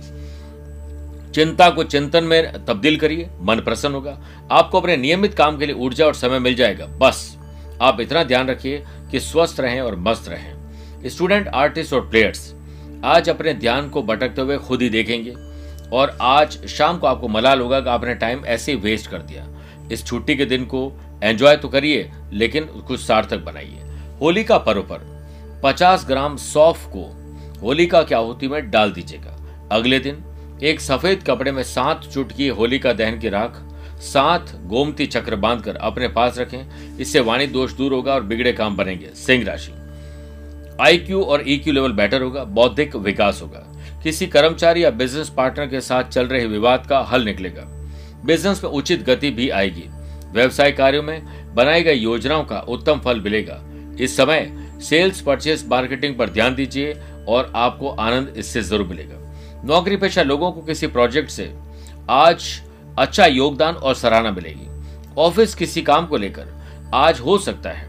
चिंता 1.35 1.69
को 1.69 1.83
चिंतन 1.83 2.23
में 2.23 2.65
तब्दील 2.65 2.97
करिए, 2.97 3.29
मन 3.41 3.59
प्रसन्न 3.59 3.93
होगा। 3.93 4.17
आपको 4.51 4.79
अपने 4.79 4.97
नियमित 4.97 5.33
काम 5.33 5.57
के 5.57 5.65
लिए 5.65 5.75
ऊर्जा 5.75 6.05
और 6.05 6.13
समय 6.13 6.39
मिल 6.39 6.55
जाएगा। 6.55 6.85
बस, 6.85 7.37
आप 7.81 8.01
इतना 8.01 8.23
ध्यान 8.23 8.47
रखिए 8.47 8.83
कि 9.11 9.19
स्वस्थ 9.19 9.59
रहें 9.59 9.81
और 9.81 9.95
मस्त 9.95 10.29
रहें। 10.29 11.09
स्टूडेंट, 11.09 11.47
आर्टिस्ट 11.47 11.93
और 11.93 12.09
प्लेयर्स, 12.09 12.53
आज 13.05 13.29
अपने 13.29 13.53
ध्यान 13.53 13.89
को 13.89 14.03
भटकते 14.03 14.41
हुए 14.41 14.57
खुद 14.57 14.81
ही 14.81 14.89
देखेंगे 14.89 15.33
और 15.93 16.17
आज 16.21 16.65
शाम 16.67 16.97
को 16.97 17.07
आपको 17.07 17.27
मलाल 17.27 17.61
होगा 17.61 17.79
कि 17.79 17.89
आपने 17.89 18.15
टाइम 18.15 18.45
ऐसे 18.45 18.71
ही 18.71 18.77
वेस्ट 18.77 19.09
कर 19.09 19.17
दिया। 19.17 19.47
इस 19.91 20.05
छुट्टी 20.05 20.35
के 20.35 20.45
दिन 20.45 20.65
को 20.65 20.91
एंजॉय 21.23 21.55
तो 21.55 21.67
करिए, 21.67 22.11
लेकिन 22.33 22.63
कुछ 22.63 22.99
सार्थक 22.99 23.37
बनाइए। 23.37 23.83
होली 24.21 24.43
का 24.43 24.57
पर्व 24.57 24.81
पर 24.81 25.07
50 25.63 26.05
ग्राम 26.07 26.35
सौफ 26.37 26.85
को 26.95 27.03
होली 27.61 27.85
का 27.85 28.03
क्या 28.03 28.17
होती 28.17 28.47
में 28.47 28.69
डाल 28.71 28.91
दीजिएगा। 28.91 29.37
अगले 29.71 29.99
दिन 29.99 30.23
एक 30.61 30.79
सफ़ेद 30.81 31.23
कपड़े 31.23 31.51
में 31.51 31.63
सात 31.63 32.05
चुटकी 32.13 32.47
होली 32.47 32.79
का 32.79 32.93
दहन 32.93 33.19
की 33.19 33.29
राख, 33.29 33.61
सात 34.03 34.51
गोमती 34.65 35.05
चक्र 35.05 35.35
बांधकर 35.35 35.75
अपने 35.75 36.07
पास 36.07 36.37
रखें, 36.39 36.97
इससे 36.99 37.19
वाणी 37.19 37.47
दोष 37.47 37.73
दूर 37.73 37.93
होगा 37.93 38.13
और 38.13 38.23
बिगड़े 38.23 38.53
काम 38.53 38.75
बनेंगे। 38.77 39.09
सिंह 39.15 39.45
राशि। 39.45 39.71
आईक्यू 40.81 41.21
और 41.21 41.43
ईक्यू 41.47 41.73
लेवल 41.73 41.91
बेटर 41.91 42.21
होगा, 42.21 42.43
बौद्धिक 42.43 42.95
विकास 42.95 43.41
होगा। 43.41 43.65
किसी 44.03 44.27
कर्मचारी 44.27 44.83
या 44.83 44.89
बिज़नेस 44.91 45.29
पार्टनर 45.29 45.67
के 45.67 45.81
साथ 45.81 46.03
चल 46.03 46.27
रहे 46.27 46.45
विवाद 46.45 46.85
का 46.85 46.99
हल 47.01 47.23
निकलेगा। 47.23 47.63
बिज़नेस 48.25 48.63
में 48.63 48.69
उचित 48.71 49.03
गति 49.03 49.31
भी 49.31 49.49
आएगी। 49.49 49.83
व्यवसाय 50.33 50.71
कार्यों 50.71 51.03
में 51.03 51.21
बनाई 51.55 51.83
गई 51.83 51.95
योजनाओं 51.95 52.43
का 52.43 52.59
उत्तम 52.59 52.99
फल 52.99 53.19
मिलेगा। 53.19 53.59
इस 53.99 54.17
समय 54.17 54.51
सेल्स 54.81 55.21
परचेस 55.21 55.65
मार्केटिंग 55.69 56.17
पर 56.17 56.29
ध्यान 56.29 56.55
दीजिए 56.55 56.93
और 57.27 57.51
आपको 57.55 57.89
आनंद 57.89 58.33
इससे 58.37 58.61
ज़रूर 58.61 58.87
मिलेगा। 58.87 59.15
नौकरी 59.65 59.95
पेशा 59.97 60.23
लोगों 60.23 60.51
को 60.51 60.61
किसी 60.61 60.87
प्रोजेक्ट 60.87 61.29
से 61.29 61.51
आज 62.09 62.43
अच्छा 62.99 63.25
योगदान 63.25 63.75
और 63.75 63.95
सराहना 63.95 64.31
मिलेगी। 64.31 64.67
ऑफ़िस 65.17 65.55
किसी 65.55 65.81
काम 65.81 66.05
को 66.07 66.17
लेकर 66.17 66.47
आज 66.93 67.19
हो 67.19 67.37
सकता 67.37 67.69
है 67.69 67.87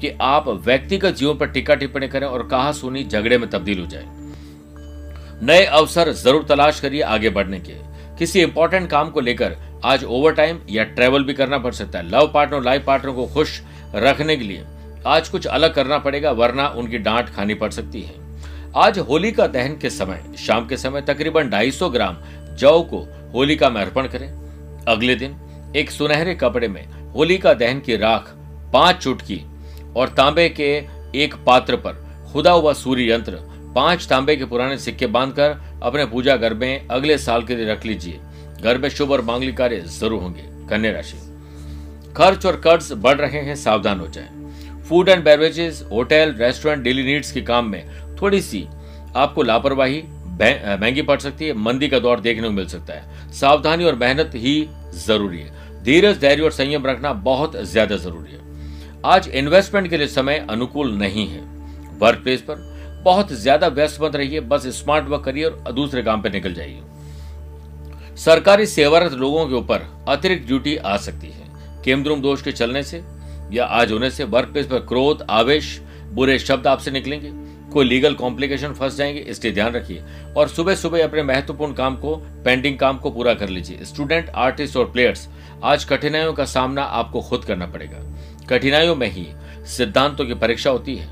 कि 0.00 0.10
आप 0.22 0.48
व्यक्तिगत 0.64 1.14
जीवन 1.14 1.36
पर 1.38 1.46
टीका 1.46 1.74
टिप्पणी 1.74 2.08
करें 2.08 2.26
और 2.26 2.46
कहा 2.48 2.72
सुनी 2.72 3.04
झगड़े 3.04 3.38
में 3.38 3.48
तब्दील 3.50 3.80
हो 3.80 3.86
जाए। 3.86 4.06
नए 5.42 5.64
अवसर 5.64 6.12
ज़रूर 6.12 6.44
तलाश 6.44 6.80
करिए 6.80 7.02
आगे 7.02 7.30
बढ़ने 7.30 7.60
के। 7.60 7.74
किसी 8.18 8.40
इंपॉर्टेंट 8.40 8.90
काम 8.90 9.10
को 9.10 9.20
लेकर 9.20 9.56
आज 9.84 10.04
ओवर 10.04 10.32
टाइम 10.32 10.58
या 10.70 10.84
ट्रेवल 10.86 11.24
भी 11.24 11.34
करना 11.34 11.58
पड़ 11.58 11.72
सकता 11.72 11.98
है। 11.98 12.08
लव 12.10 12.30
पार्टनर 12.34 12.62
लाइफ 12.62 12.84
पार्टनर 12.86 13.12
को 13.12 13.26
खुश 13.26 13.60
रखने 13.94 14.36
के 14.36 14.44
लिए 14.44 14.64
आज 15.06 15.28
कुछ 15.28 15.46
अलग 15.46 15.74
करना 15.74 15.98
पड़ेगा, 15.98 16.30
वरना 16.30 16.68
उनकी 16.68 16.98
डांट 16.98 17.28
खानी 17.28 17.54
पड़ 17.54 17.70
सकती 17.70 18.02
है। 18.02 18.20
आज 18.76 18.98
होली 18.98 19.30
का 19.32 19.46
दहन 19.46 19.76
के 19.76 19.88
समय, 19.90 20.22
शाम 20.38 20.66
के 20.66 20.76
समय 20.76 21.00
तकरीबन 21.00 21.48
250 21.50 21.88
ग्राम 21.90 22.16
जौ 22.56 22.80
को 22.82 22.98
होलिका 23.34 23.68
में 23.70 23.80
अर्पण 23.80 24.06
करें। 24.08 24.28
अगले 24.88 25.14
दिन, 25.14 25.34
एक 25.76 25.90
सुनहरे 25.90 26.34
कपड़े 26.34 26.68
में 26.68 26.84
होलिका 27.12 27.52
दहन 27.54 27.80
की 27.80 27.96
राख 27.96 28.32
पाँच 28.72 28.96
चुटकी 28.96 29.40
और 29.96 30.08
तांबे 30.08 30.48
के 30.50 30.70
एक 31.14 31.34
पात्र 31.46 31.76
पर 31.76 32.02
खुदा 32.32 32.50
हुआ 32.50 32.72
सूर्य 32.72 33.10
यंत्र 33.12 33.38
पाँच 33.74 34.06
तांबे 34.08 34.36
के 34.36 34.44
पुराने 34.44 34.78
सिक्के 34.78 35.06
बांधकर 35.08 35.60
अपने 35.82 36.04
पूजा 36.06 36.36
घर 36.36 36.54
में 36.54 36.88
अगले 36.88 37.18
साल 37.18 37.44
के 37.44 37.56
लिए 37.56 37.72
रख 37.72 37.86
लीजिए। 37.86 38.20
घर 38.62 38.78
में 38.78 38.88
शुभ 38.88 39.10
और 39.12 39.22
मांगलिक 39.22 39.56
कार्य 39.56 39.80
ज़रूर 39.80 40.22
होंगे। 40.22 40.42
कन्या 40.68 40.92
राशि। 40.92 41.18
खर्च 42.16 42.46
और 42.46 42.60
कर्ज 42.60 42.92
बढ़ 42.92 43.18
रहे 43.18 43.40
हैं, 43.40 43.56
सावधान 43.56 44.00
हो 44.00 44.06
जाएँ। 44.08 44.40
Food 44.82 45.08
and 45.08 45.24
beverages, 45.24 45.82
hotel, 45.92 46.34
restaurant, 46.38 46.82
daily 46.84 47.02
needs 47.04 47.30
के 47.32 47.40
काम 47.40 47.68
में 47.68 48.01
थोड़ी 48.22 48.40
सी 48.42 48.66
आपको 49.16 49.42
लापरवाही 49.42 50.02
महँगी 50.34 51.02
पड़ 51.02 51.18
सकती 51.20 51.46
है, 51.46 51.52
मंदी 51.54 51.88
का 51.88 51.98
दौर 51.98 52.20
देखने 52.20 52.42
को 52.42 52.50
मिल 52.52 52.66
सकता 52.66 52.94
है। 52.94 53.30
सावधानी 53.32 53.84
और 53.84 53.94
मेहनत 53.96 54.30
ही 54.34 54.68
ज़रूरी 54.96 55.38
है। 55.38 55.82
धीरज, 55.84 56.18
धैर्य 56.20 56.42
और 56.42 56.50
संयम 56.52 56.86
रखना 56.86 57.12
बहुत 57.12 57.56
ज़्यादा 57.56 57.96
ज़रूरी 57.96 58.32
है। 58.32 58.40
आज 59.06 59.28
इन्वेस्टमेंट 59.30 59.88
के 59.90 59.96
लिए 59.96 60.06
समय 60.08 60.46
अनुकूल 60.50 60.92
नहीं 60.92 61.26
है। 61.28 61.40
वर्क 61.98 62.22
प्लेस 62.22 62.40
पर 62.40 62.70
बहुत 63.04 63.32
ज़्यादा 63.32 63.68
व्यस्त 63.68 64.00
मत 64.02 64.16
रहिए, 64.16 64.40
बस 64.40 64.66
स्मार्ट 64.76 65.08
वर्क 65.08 65.24
करिए 65.24 65.44
और 65.44 65.72
दूसरे 65.72 66.02
काम 66.02 66.22
पर 66.22 66.32
निकल 66.32 66.54
जाइए। 66.54 66.82
सरकारी 68.16 68.66
सेवारत 68.68 69.12
लोगों 69.14 69.46
के 69.48 69.54
ऊपर 69.54 69.86
अतिरिक्त 70.08 70.46
ड्यूटी 70.46 70.76
आ 70.76 70.96
सकती 70.98 71.26
है। 71.28 71.50
केमद्रुम 71.84 72.20
दोष 72.20 72.42
के 72.42 72.52
चलने 72.52 72.82
से 72.82 73.02
या 73.52 73.64
आज 73.64 73.92
होने 73.92 74.10
से 74.10 74.24
वर्क 74.24 74.48
प्लेस 74.48 74.66
पर 74.66 74.78
क्रोध, 74.78 75.26
आवेश, 75.30 75.80
बुरे 76.12 76.38
शब्द 76.38 76.66
आपसे 76.66 76.90
निकलेंगे। 76.90 77.30
कोई 77.72 77.84
लीगल 77.84 78.14
कॉम्प्लिकेशन 78.14 78.72
फंस 78.72 78.96
जाएँगे, 78.96 79.20
इसलिए 79.20 79.52
ध्यान 79.52 79.72
रखिए। 79.72 80.02
और 80.36 80.48
सुबह 80.48 80.74
सुबह 80.74 81.04
अपने 81.04 81.22
महत्वपूर्ण 81.22 81.72
काम 81.72 81.96
को 81.96 82.14
पेंडिंग 82.44 82.78
काम 82.78 82.98
को 82.98 83.10
पूरा 83.10 83.34
कर 83.34 83.48
लीजिए। 83.48 83.84
स्टूडेंट 83.84 84.30
आर्टिस्ट 84.30 84.76
और 84.76 84.90
प्लेयर्स 84.90 85.28
आज 85.64 85.84
कठिनाइयों 85.84 86.32
का 86.32 86.44
सामना 86.44 86.82
आपको 86.82 87.20
खुद 87.20 87.44
करना 87.44 87.66
पड़ेगा। 87.66 87.98
कठिनाइयों 88.48 88.96
में 88.96 89.08
ही 89.08 89.26
सिद्धांतों 89.66 90.26
की 90.26 90.34
परीक्षा 90.34 90.70
होती 90.70 90.96
है। 90.96 91.08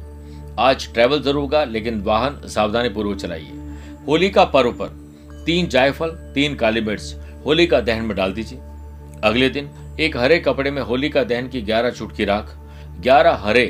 आज 0.59 0.93
ट्रैवल 0.95 1.23
ज़रूर 1.23 1.41
होगा, 1.41 1.65
लेकिन 1.65 2.01
वाहन 2.03 2.41
सावधानी 2.49 2.89
पूर्वक 2.89 3.17
चलाइए। 3.17 3.53
होली 4.09 4.31
का 4.31 4.45
पर्व 4.45 4.73
पर 4.73 4.99
तीन 5.47 5.69
जायफल, 5.69 6.09
तीन 6.35 6.55
काली 6.55 6.81
मिर्च, 6.81 7.15
होली 7.47 7.67
का 7.67 7.81
दहन 7.81 8.05
में 8.05 8.17
डाल 8.17 8.33
दीजिए। 8.33 8.59
अगले 9.25 9.49
दिन 9.49 9.71
एक 10.01 10.17
हरे 10.17 10.39
कपड़े 10.39 10.71
में 10.71 10.83
होली 10.83 11.09
का 11.09 11.23
दहन 11.25 11.49
की 11.49 11.63
ग्यारह 11.63 11.91
चुटकी 11.91 12.25
राख, 12.25 12.57
ग्यारह 13.01 13.41
हरे 13.43 13.67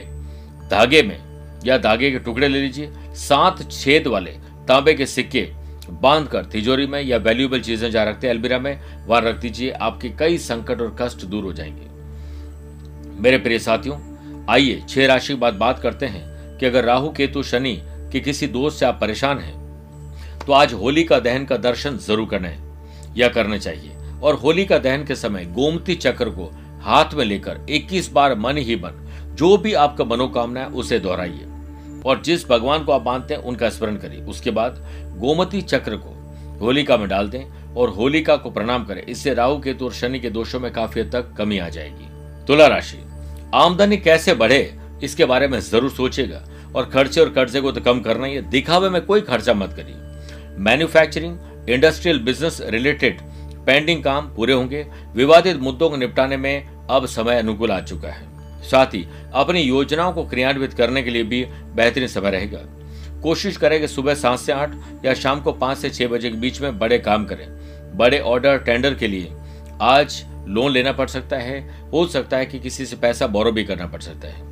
धागे 0.70 1.02
में 1.02 1.29
या 1.64 1.78
धागे 1.78 2.10
के 2.10 2.18
टुकड़े 2.18 2.48
ले 2.48 2.60
लीजिए। 2.60 2.90
सात 3.18 3.70
छेद 3.72 4.06
वाले 4.06 4.30
तांबे 4.68 4.94
के 4.94 5.06
सिक्के 5.06 5.42
बांधकर 5.92 6.44
तिजोरी 6.44 6.86
में 6.86 7.00
या 7.02 7.16
वैल्यूएबल 7.18 7.60
चीज़ें 7.60 7.90
जा 7.90 8.02
रखते 8.04 8.26
हैं 8.26 8.34
अलमीरा 8.34 8.58
में, 8.58 8.80
वहाँ 9.06 9.20
रख 9.22 9.36
दीजिए। 9.36 9.70
आपके 9.70 10.08
कई 10.10 10.38
संकट 10.38 10.80
और 10.80 10.96
कष्ट 11.00 11.24
दूर 11.24 11.44
हो 11.44 11.52
जाएँगे। 11.52 11.88
मेरे 13.20 13.38
प्रिय 13.38 13.58
साथियों, 13.58 13.98
आइए 14.50 14.82
छह 14.88 15.06
राशि 15.06 15.34
बाद 15.34 15.54
बात 15.54 15.78
करते 15.78 16.06
हैं 16.06 16.58
कि 16.58 16.66
अगर 16.66 16.84
राहु, 16.84 17.10
केतु, 17.10 17.42
शनि 17.42 17.76
के 18.12 18.20
किसी 18.20 18.46
दोस्त 18.48 18.78
से 18.78 18.86
आप 18.86 18.98
परेशान 19.00 19.38
हैं 19.38 19.58
तो 20.46 20.52
आज 20.52 20.72
होली 20.72 21.04
का 21.04 21.18
दहन 21.20 21.44
का 21.44 21.56
दर्शन 21.58 21.96
ज़रूर 21.98 22.28
करना 22.28 22.50
या 23.16 23.28
करने 23.28 23.58
चाहिए। 23.58 23.96
और 24.22 24.34
होली 24.34 24.64
का 24.64 24.78
दहन 24.78 25.04
के 25.04 25.14
समय 25.14 25.44
गोमती 25.46 25.94
चक्र 25.94 26.30
को 26.30 26.50
हाथ 26.82 27.14
में 27.14 27.24
लेकर 27.24 27.60
21 27.70 28.10
बार 28.12 28.34
मन 28.34 28.56
ही 28.56 28.76
मन, 28.76 29.06
जो 29.34 29.56
भी 29.56 29.72
आपका 29.74 30.04
मनोकामना 30.04 30.60
है, 30.60 30.66
उसे 30.66 30.98
दोहराइए। 30.98 31.46
और 32.06 32.20
जिस 32.22 32.48
भगवान 32.48 32.84
को 32.84 32.92
आप 32.92 33.06
मानते 33.06 33.34
हैं, 33.34 33.42
उनका 33.42 33.68
स्मरण 33.70 33.96
करिए। 33.96 34.22
उसके 34.22 34.50
बाद 34.50 34.84
गोमती 35.18 35.60
चक्र 35.62 35.96
को 35.96 36.16
होलिका 36.60 36.96
में 36.96 37.08
डाल 37.08 37.28
दें 37.28 37.74
और 37.74 37.88
होलिका 37.88 38.36
को 38.36 38.50
प्रणाम 38.50 38.84
करें। 38.84 39.02
इससे 39.02 39.34
राहु 39.34 39.58
केतु 39.60 39.84
और 39.84 39.92
शनि 39.92 40.20
के 40.20 40.30
दोषों 40.30 40.60
में 40.60 40.70
काफ़ी 40.72 41.00
हद 41.00 41.10
तक 41.12 41.34
कमी 41.38 41.58
आ 41.58 41.68
जाएगी। 41.68 42.08
तुला 42.46 42.66
राशि, 42.66 42.98
आमदनी 43.54 43.96
कैसे 43.96 44.34
बढ़े, 44.34 44.62
इसके 45.02 45.24
बारे 45.24 45.48
में 45.48 45.58
ज़रूर 45.60 45.90
सोचेगा 45.90 46.42
और 46.76 46.84
खर्चे 46.84 47.20
और 47.20 47.30
कर्जे 47.30 47.60
को 47.60 47.72
तो 47.72 47.80
कम 47.80 48.00
करना 48.00 48.26
ही 48.26 48.34
है। 48.34 48.42
दिखावे 48.50 48.88
में 48.88 49.00
कोई 49.02 49.20
खर्चा 49.20 49.54
मत 49.54 49.72
करिए। 49.72 50.56
Manufacturing, 50.58 51.38
industrial 51.68 52.18
business 52.18 52.60
related 52.62 53.20
pending 53.66 54.02
काम 54.04 54.28
पूरे 54.34 54.52
होंगे। 54.52 54.86
विवादित 55.14 55.56
मुद्दों 55.56 55.88
को 55.90 55.96
निपटाने 55.96 56.36
में 56.36 56.86
अब 56.90 57.06
समय 57.06 57.38
अनुकूल 57.38 57.70
आ 57.70 57.80
चुका 57.80 58.08
है। 58.08 58.28
साथ 58.70 58.94
ही 58.94 59.06
अपनी 59.34 59.60
योजनाओं 59.60 60.12
को 60.12 60.24
क्रियान्वित 60.24 60.74
करने 60.74 61.02
के 61.02 61.10
लिए 61.10 61.22
भी 61.22 61.44
बेहतरीन 61.74 62.08
समय 62.08 62.30
रहेगा। 62.30 62.58
कोशिश 63.22 63.56
करें 63.56 63.80
कि 63.80 63.88
सुबह 63.88 64.14
सात 64.14 64.38
से 64.38 64.52
आठ 64.52 64.74
या 65.04 65.14
शाम 65.14 65.40
को 65.40 65.52
पाँच 65.54 65.78
से 65.78 65.90
छह 65.90 66.08
बजे 66.08 66.30
के 66.30 66.36
बीच 66.36 66.60
में 66.60 66.78
बड़े 66.78 66.98
काम 66.98 67.24
करें। 67.24 67.46
बड़े 67.96 68.18
ऑर्डर 68.20 68.58
टेंडर 68.58 68.94
के 68.94 69.08
लिए 69.08 69.32
आज 69.82 70.22
लोन 70.48 70.72
लेना 70.72 70.92
पड़ 70.92 71.08
सकता 71.08 71.36
है, 71.36 71.60
हो 71.92 72.06
सकता 72.06 72.36
है 72.36 72.46
कि 72.46 72.58
किसी 72.58 72.86
से 72.86 72.96
पैसा 72.96 73.26
बोरो 73.26 73.52
भी 73.52 73.64
करना 73.64 73.86
पड़ 73.86 74.00
सकता 74.00 74.28
है। 74.28 74.48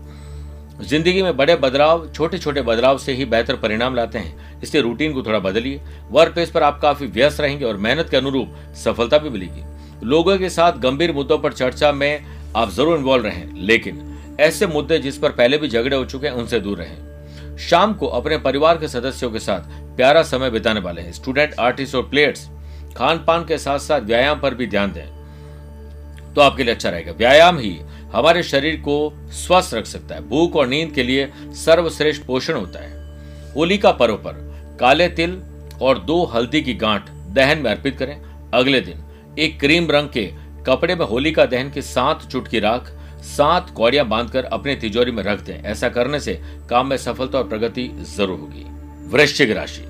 ज़िंदगी 0.81 1.23
में 1.23 1.37
बड़े 1.37 1.55
बदलाव 1.57 2.07
छोटे 2.13 2.39
छोटे 2.39 2.63
बदलाव 2.63 2.99
से 2.99 3.13
ही 3.13 3.25
बेहतर 3.25 3.57
परिणाम 3.57 3.95
लाते 3.95 4.19
हैं। 4.19 4.61
इसलिए 4.63 4.83
रूटीन 4.83 5.13
को 5.13 5.23
थोड़ा 5.23 5.39
बदलिए। 5.39 5.81
वर्क 6.11 6.35
प्लेस 6.35 6.51
पर 6.51 6.63
आप 6.63 6.79
काफ़ी 6.83 7.07
व्यस्त 7.07 7.41
रहेंगे 7.41 7.65
और 7.65 7.77
मेहनत 7.77 8.09
के 8.11 8.17
अनुरूप 8.17 8.55
सफलता 8.77 9.19
भी 9.19 9.31
मिलेगी। 9.31 10.07
लोगों 10.07 10.37
के 10.39 10.49
साथ 10.51 10.79
गंभीर 10.79 11.13
मुद्दों 11.13 11.39
पर 11.39 11.53
चर्चा 11.53 11.93
में 11.93 12.25
आप 12.57 12.71
ज़रूर 12.71 12.99
इन्वॉल्व 12.99 13.25
रहें, 13.25 13.55
लेकिन 13.57 14.37
ऐसे 14.40 14.67
मुद्दे 14.67 14.99
जिस 14.99 15.19
पर 15.19 15.31
पहले 15.33 15.59
भी 15.59 15.69
झगड़े 15.69 15.97
हो 15.97 16.05
चुके 16.05 16.26
हैं, 16.26 16.35
उनसे 16.35 16.61
दूर 16.61 16.78
रहें। 16.78 17.57
शाम 17.61 17.93
को 17.95 18.07
अपने 18.09 18.37
परिवार 18.38 18.78
के 18.78 18.88
सदस्यों 18.88 19.31
के 19.31 19.38
साथ 19.38 19.97
प्यारा 19.97 20.23
समय 20.23 20.50
बिताने 20.50 20.81
वाले 20.81 21.02
हैं। 21.02 21.12
स्टूडेंट 21.12 21.55
आर्टिस्ट 21.61 21.95
और 21.95 22.02
प्लेयर्स 22.02 22.49
खान 22.97 23.19
पान 23.19 23.45
के 23.45 23.59
साथ 23.59 23.78
साथ 23.78 24.00
व्यायाम 24.00 24.40
पर 24.40 24.55
भी 24.55 24.67
ध्यान 24.67 24.93
दें। 24.93 26.35
तो 26.35 26.40
आपके 26.40 26.64
लिए 26.64 26.75
अच्छा 26.75 26.90
रहेगा। 26.90 27.12
व्यायाम 27.12 27.59
ही 27.59 27.78
हमारे 28.12 28.43
शरीर 28.43 28.76
को 28.81 29.12
स्वस्थ 29.37 29.75
रख 29.75 29.87
सकता 29.87 30.14
है। 30.14 30.28
भूख 30.28 30.57
और 30.57 30.67
नींद 30.67 30.93
के 30.93 31.02
लिए 31.02 31.28
सर्वश्रेष्ठ 31.57 32.23
पोषण 32.23 32.55
होता 32.55 32.81
है। 32.81 33.52
होली 33.55 33.78
का 33.78 33.93
पर्व 33.93 34.17
पर 34.17 34.47
काले 34.81 35.09
तिल 35.11 35.40
और 35.83 35.99
दो 35.99 36.25
हल्दी 36.25 36.61
की 36.62 36.75
गांठ 36.76 37.11
दहन 37.31 37.59
में 37.59 37.71
अर्पित 37.71 37.99
करें। 37.99 38.17
अगले 38.55 38.81
दिन 38.81 39.05
एक 39.38 39.59
क्रीम 39.61 39.90
रंग 39.90 40.09
के 40.09 40.31
कपड़े 40.69 40.95
में 40.95 41.07
होली 41.07 41.33
का 41.33 41.45
दहन 41.47 41.71
की 41.71 41.83
सात 41.83 42.23
चुटकी 42.23 42.61
राख, 42.61 42.91
सात 43.27 43.71
कौड़ियाँ 43.71 44.07
बांधकर 44.09 44.45
अपने 44.45 44.75
तिजोरी 44.77 45.11
में 45.11 45.23
रख 45.23 45.41
दें। 45.41 45.63
ऐसा 45.63 45.89
करने 45.89 46.21
से 46.21 46.41
काम 46.71 46.87
में 46.87 46.97
सफलता 46.97 47.39
और 47.39 47.49
प्रगति 47.49 47.91
ज़रूर 48.17 48.39
होगी। 48.41 48.65
वृश्चिक 49.09 49.51
राशि। 49.51 49.85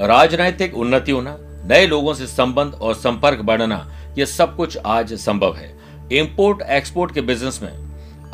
राजनैतिक 0.00 0.76
उन्नति 0.76 1.12
होना, 1.12 1.36
नए 1.64 1.86
लोगों 1.86 2.14
से 2.14 2.26
संबंध 2.26 2.74
और 2.74 2.94
संपर्क 2.94 3.40
बढ़ना 3.42 3.86
यह 4.18 4.24
सब 4.24 4.56
कुछ 4.56 4.76
आज 4.76 5.12
संभव 5.14 5.54
है। 5.54 5.72
इंपोर्ट, 6.12 6.62
एक्सपोर्ट 6.62 7.14
के 7.14 7.20
बिज़नेस 7.20 7.60
में 7.62 7.72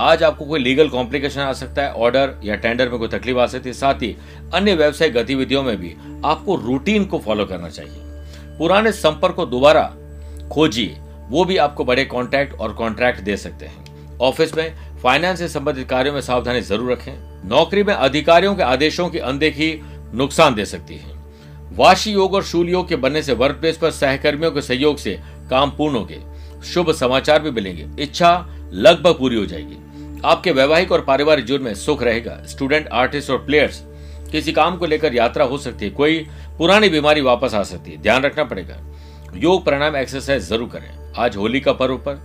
आज 0.00 0.22
आपको 0.22 0.44
कोई 0.44 0.60
लीगल 0.60 0.88
कॉम्प्लिकेशन 0.88 1.40
आ 1.40 1.52
सकता 1.52 1.82
है, 1.82 1.92
ऑर्डर 1.92 2.34
या 2.44 2.56
टेंडर 2.56 2.88
में 2.88 2.98
कोई 2.98 3.08
तकलीफ़ 3.08 3.38
आ 3.38 3.46
सकती 3.46 3.68
है। 3.68 3.74
साथ 3.74 4.02
ही 4.02 4.16
अन्य 4.54 4.74
व्यवसायिक 4.74 5.14
गतिविधियों 5.14 5.62
में 5.62 5.76
भी 5.76 5.94
आपको 6.24 6.56
रूटीन 6.56 7.04
को 7.04 7.18
फॉलो 7.18 7.44
करना 7.46 7.68
चाहिए। 7.68 8.56
पुराने 8.58 8.92
संपर्क 8.92 9.34
को 9.34 9.46
दोबारा 9.46 9.82
खोजिए। 10.52 10.96
वो 11.30 11.44
भी 11.44 11.56
आपको 11.56 11.84
बड़े 11.84 12.04
कॉन्ट्रैक्ट 12.04 12.54
और 12.54 12.72
कॉन्ट्रैक्ट 12.72 13.20
दे 13.20 13.36
सकते 13.36 13.66
हैं। 13.66 14.18
ऑफ़िस 14.18 14.54
में 14.56 14.74
फाइनेंस 15.02 15.38
से 15.38 15.48
संबंधित 15.48 15.88
कार्यों 15.88 16.14
में 16.14 16.20
सावधानी 16.20 16.60
ज़रूर 16.60 16.92
रखें। 16.92 17.48
नौकरी 17.48 17.82
में 17.82 17.94
अधिकारियों 17.94 18.54
के 18.54 18.62
आदेशों 18.62 19.08
की 19.08 19.18
अनदेखी 19.18 19.72
नुकसान 20.14 20.54
दे 20.54 20.64
सकती 20.64 20.96
है। 20.96 21.18
वाशी 21.72 22.12
योग 22.12 22.34
और 22.34 22.42
शूल 22.44 22.68
योग 22.68 22.88
के 22.88 22.96
बनने 22.96 23.22
से 23.22 23.34
वर्क 23.34 23.56
प्लेस 23.56 23.76
पर 23.76 23.90
सहकर्मियों 23.90 24.50
के 24.52 24.62
सहयोग 24.62 24.96
से 24.96 25.18
काम 25.50 25.70
पूर्ण 25.70 25.96
होंगे। 25.96 26.20
शुभ 26.64 26.92
समाचार 26.92 27.42
भी 27.42 27.50
मिलेंगे। 27.50 27.86
इच्छा 28.02 28.32
लगभग 28.72 29.18
पूरी 29.18 29.36
हो 29.36 29.46
जाएगी। 29.46 29.76
आपके 30.24 30.52
वैवाहिक 30.52 30.92
और 30.92 31.00
पारिवारिक 31.00 31.44
जीवन 31.44 31.62
में 31.62 31.74
सुख 31.74 32.02
रहेगा। 32.02 32.38
स्टूडेंट 32.46 32.88
आर्टिस्ट 32.88 33.30
और 33.30 33.38
प्लेयर्स 33.38 33.82
किसी 34.32 34.52
काम 34.52 34.76
को 34.76 34.86
लेकर 34.86 35.14
यात्रा 35.14 35.44
हो 35.44 35.58
सकती 35.58 35.84
है। 35.84 35.90
कोई 35.90 36.18
पुरानी 36.58 36.88
बीमारी 36.88 37.20
वापस 37.20 37.54
आ 37.54 37.62
सकती 37.62 37.90
है। 37.90 38.02
ध्यान 38.02 38.22
रखना 38.22 38.44
पड़ेगा। 38.44 38.76
योग 39.34 39.64
प्राणायाम 39.64 39.96
एक्सरसाइज 39.96 40.42
ज़रूर 40.42 40.68
करें। 40.68 41.14
आज 41.18 41.36
होली 41.36 41.60
का 41.60 41.72
पर्व 41.72 41.96
पर 41.98 42.16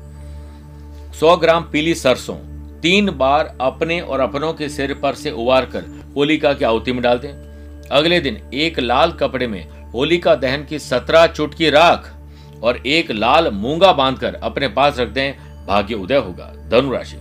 100 1.14 1.36
ग्राम 1.38 1.64
पीली 1.64 1.94
सरसों 1.96 2.36
तीन 2.82 3.10
बार 3.12 3.56
अपने 3.62 4.00
और 4.02 4.20
अपनों 4.20 4.54
के 4.54 4.70
सिर 4.70 4.94
पर 4.94 5.16
से 5.16 5.32
उबार 5.32 5.66
कर 5.66 5.86
होलिका 6.16 6.54
की 6.54 6.66
आहुति 6.66 6.92
में 6.92 7.02
डाल 7.02 7.20
दें। 7.20 7.30
अगले 7.90 8.20
दिन 8.20 8.42
एक 8.54 8.80
लाल 8.80 9.12
कपड़े 9.12 9.48
में 9.48 9.68
होलिका 9.92 10.36
दहन 10.36 10.66
की 10.66 10.80
सत्रह 10.80 11.28
चुटकी 11.28 11.70
राख 11.70 12.12
और 12.64 12.78
एक 12.78 13.12
लाल 13.12 13.50
मूँगा 13.54 13.92
बांधकर 13.94 14.36
अपने 14.36 14.68
पास 14.68 15.00
रख 15.00 15.10
दें। 15.10 15.34
भाग्य 15.68 15.96
उदय 15.96 16.18
होगा। 16.18 16.52
धनुराशि 16.70 17.18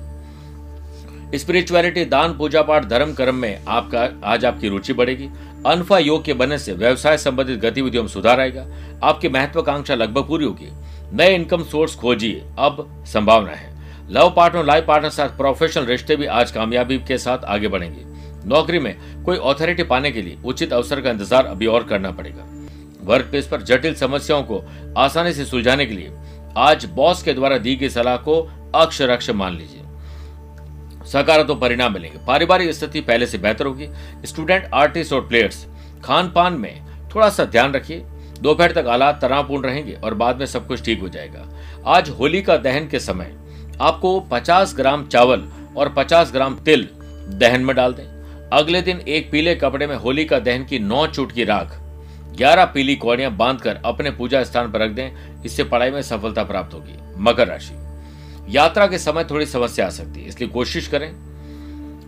स्पिरिचुअलिटी 1.39 2.05
दान, 2.05 2.37
पूजा 2.39 2.63
पाठ, 2.63 2.85
धर्म 2.85 3.13
कर्म 3.15 3.35
में 3.35 3.65
आपका, 3.65 4.09
आज 4.25 4.45
आपकी 4.45 4.69
रुचि 4.69 4.93
बढ़ेगी। 4.93 5.29
अनफा 5.67 5.99
योग 5.99 6.25
के 6.25 6.33
बनने 6.33 6.59
से 6.59 6.73
व्यवसाय 6.73 7.19
संबंधित 7.19 7.59
गतिविधियों 7.61 8.03
में 8.03 8.09
सुधार 8.09 8.41
आएगा। 8.41 8.67
आपकी 9.03 9.29
महत्वाकांक्षा 9.29 9.95
लगभग 9.95 10.27
पूरी 10.29 10.45
होगी। 10.45 10.69
नए 11.13 11.35
इनकम 11.35 11.63
सोर्स 11.65 11.95
खोजिए। 11.95 12.43
अब 12.59 13.05
संभावना 13.07 13.53
है। 13.53 13.73
लव 14.11 14.33
पार्टनर 14.37 14.65
लाइफ 14.65 14.85
पार्टनर 14.87 15.11
साथ 15.11 15.37
प्रोफेशनल 15.37 15.85
रिश्ते 15.85 16.17
भी 16.17 16.27
आज 16.27 16.51
कामयाबी 16.51 16.99
के 16.99 17.19
साथ 17.19 17.45
आगे 17.47 17.69
बढ़ेंगे। 17.69 18.05
नौकरी 18.47 18.79
में 18.79 18.95
कोई 19.25 19.37
अथॉरिटी 19.37 19.83
पाने 19.83 20.11
के 20.13 20.23
लिए 20.23 20.39
उचित 20.45 20.73
अवसर 20.73 21.01
का 21.01 21.11
इंतज़ार 21.11 21.47
अभी 21.47 21.67
और 21.67 21.85
करना 21.85 22.11
पड़ेगा। 22.11 22.45
वर्क 23.05 23.27
प्लेस 23.27 23.47
पर 23.47 23.63
जटिल 23.63 23.95
समस्याओं 23.95 24.43
को 24.43 24.63
आसानी 24.99 25.33
से 25.33 25.45
सुलझाने 25.45 25.87
के 25.87 25.95
लिए 25.95 26.13
आज 26.59 26.85
बॉस 26.87 27.23
के 27.23 27.33
द्वारा 27.33 27.59
दी 27.59 27.75
गई 27.77 27.89
सलाह 27.89 28.17
को 28.19 28.41
अक्षर 28.75 29.11
अक्ष 29.11 29.31
मान 29.31 29.57
लीजिए। 29.57 29.81
सकारात्मक 31.07 31.61
परिणाम 31.61 31.93
मिलेंगे। 31.93 32.19
पारिवारिक 32.27 32.71
स्थिति 32.71 33.01
पहले 33.01 33.27
से 33.27 33.39
बेहतर 33.39 33.67
होगी। 33.67 33.89
स्टूडेंट, 34.25 34.69
आर्टिस्ट 34.75 35.13
और 35.13 35.27
प्लेयर्स 35.29 35.67
खान 36.05 36.31
पान 36.31 36.53
में 36.53 36.83
थोड़ा 37.15 37.29
सा 37.29 37.45
ध्यान 37.45 37.73
रखिए। 37.73 38.05
दोपहर 38.41 38.73
तक 38.73 38.85
हालात 38.89 39.21
तनावपूर्ण 39.23 39.65
रहेंगे 39.65 39.93
और 39.95 40.15
बाद 40.15 40.39
में 40.39 40.47
सब 40.47 40.67
कुछ 40.67 40.85
ठीक 40.85 41.01
हो 41.01 41.09
जाएगा। 41.09 41.47
आज 41.87 42.09
होली 42.11 42.43
का 42.43 42.57
दहन 42.57 42.89
के 42.89 43.01
समय 43.01 43.33
आपको 43.81 44.19
50 44.33 44.75
ग्राम 44.77 45.07
चावल 45.07 45.45
और 45.77 45.89
50 45.89 46.33
ग्राम 46.33 46.57
तिल 46.57 46.89
दहन 47.31 47.61
में 47.61 47.75
डाल 47.77 47.95
दें। 47.95 48.05
अगले 48.53 48.83
दिन 48.83 49.01
एक 49.01 49.31
पीले 49.31 49.55
कपड़े 49.55 49.87
में 49.87 49.97
होली 49.97 50.25
का 50.25 50.39
दहन 50.39 50.65
की 50.65 50.79
नौ 50.79 51.07
चुटकी 51.07 51.45
राख, 51.45 51.79
ग्यारह 52.37 52.65
पीली 52.65 52.97
कौड़ियाँ 52.97 53.31
बांधकर 53.31 53.81
अपने 53.85 54.11
पूजा 54.11 54.43
स्थान 54.45 54.71
पर 54.73 54.81
रख 54.81 54.91
दें। 54.91 55.43
इससे 55.45 55.65
पढ़ाई 55.65 55.91
में 55.91 56.03
सफलता 56.03 56.45
प्राप्त 56.45 56.75
होगी। 56.75 56.99
मकर 57.19 57.49
राशि। 57.49 57.75
यात्रा 58.49 58.87
के 58.87 58.99
समय 58.99 59.25
थोड़ी 59.25 59.47
समस्या 59.47 59.87
आ 59.87 59.91
सकती 59.91 60.21
है, 60.21 60.29
इसलिए 60.29 60.49
कोशिश 60.51 60.89
करें 60.89 61.13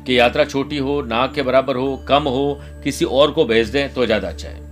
कि 0.05 0.19
यात्रा 0.19 0.45
छोटी 0.45 0.78
हो, 0.78 1.00
नाक 1.02 1.33
के 1.35 1.43
बराबर 1.43 1.76
हो, 1.76 1.97
कम 2.09 2.23
हो, 2.25 2.61
किसी 2.85 3.05
और 3.05 3.31
को 3.31 3.45
भेज 3.45 3.69
दें 3.69 3.95
तो 3.95 4.07
ज़्यादा 4.07 4.28
अच्छा 4.28 4.49
है। 4.49 4.64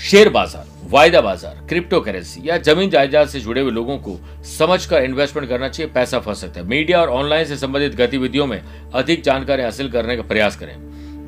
शेयर 0.00 0.28
बाज़ार, 0.28 0.66
वायदा 0.84 1.20
बाज़ार 1.20 1.66
क्रिप्टो 1.68 2.00
करेंसी 2.00 2.40
या 2.44 2.56
ज़मीन 2.58 2.90
जायदाद 2.90 3.28
से 3.28 3.40
जुड़े 3.40 3.60
हुए 3.60 3.70
लोगों 3.72 3.96
को 3.98 4.18
समझकर 4.48 5.02
इन्वेस्टमेंट 5.02 5.48
करना 5.48 5.68
चाहिए, 5.68 5.92
पैसा 5.92 6.18
फंस 6.20 6.40
सकता 6.40 6.60
है। 6.60 6.66
मीडिया 6.66 7.00
और 7.00 7.08
ऑनलाइन 7.10 7.44
से 7.44 7.56
संबंधित 7.56 7.94
गतिविधियों 7.96 8.46
में 8.46 8.60
अधिक 8.94 9.22
जानकारी 9.22 9.62
हासिल 9.62 9.90
करने 9.90 10.16
का 10.16 10.22
प्रयास 10.24 10.56
करें। 10.56 10.76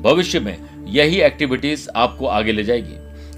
भविष्य 0.03 0.39
में 0.39 0.57
यही 0.87 1.19
एक्टिविटीज़ 1.21 1.87
आपको 1.95 2.27
आगे 2.27 2.51
ले 2.51 2.63
जाएगी। 2.63 2.95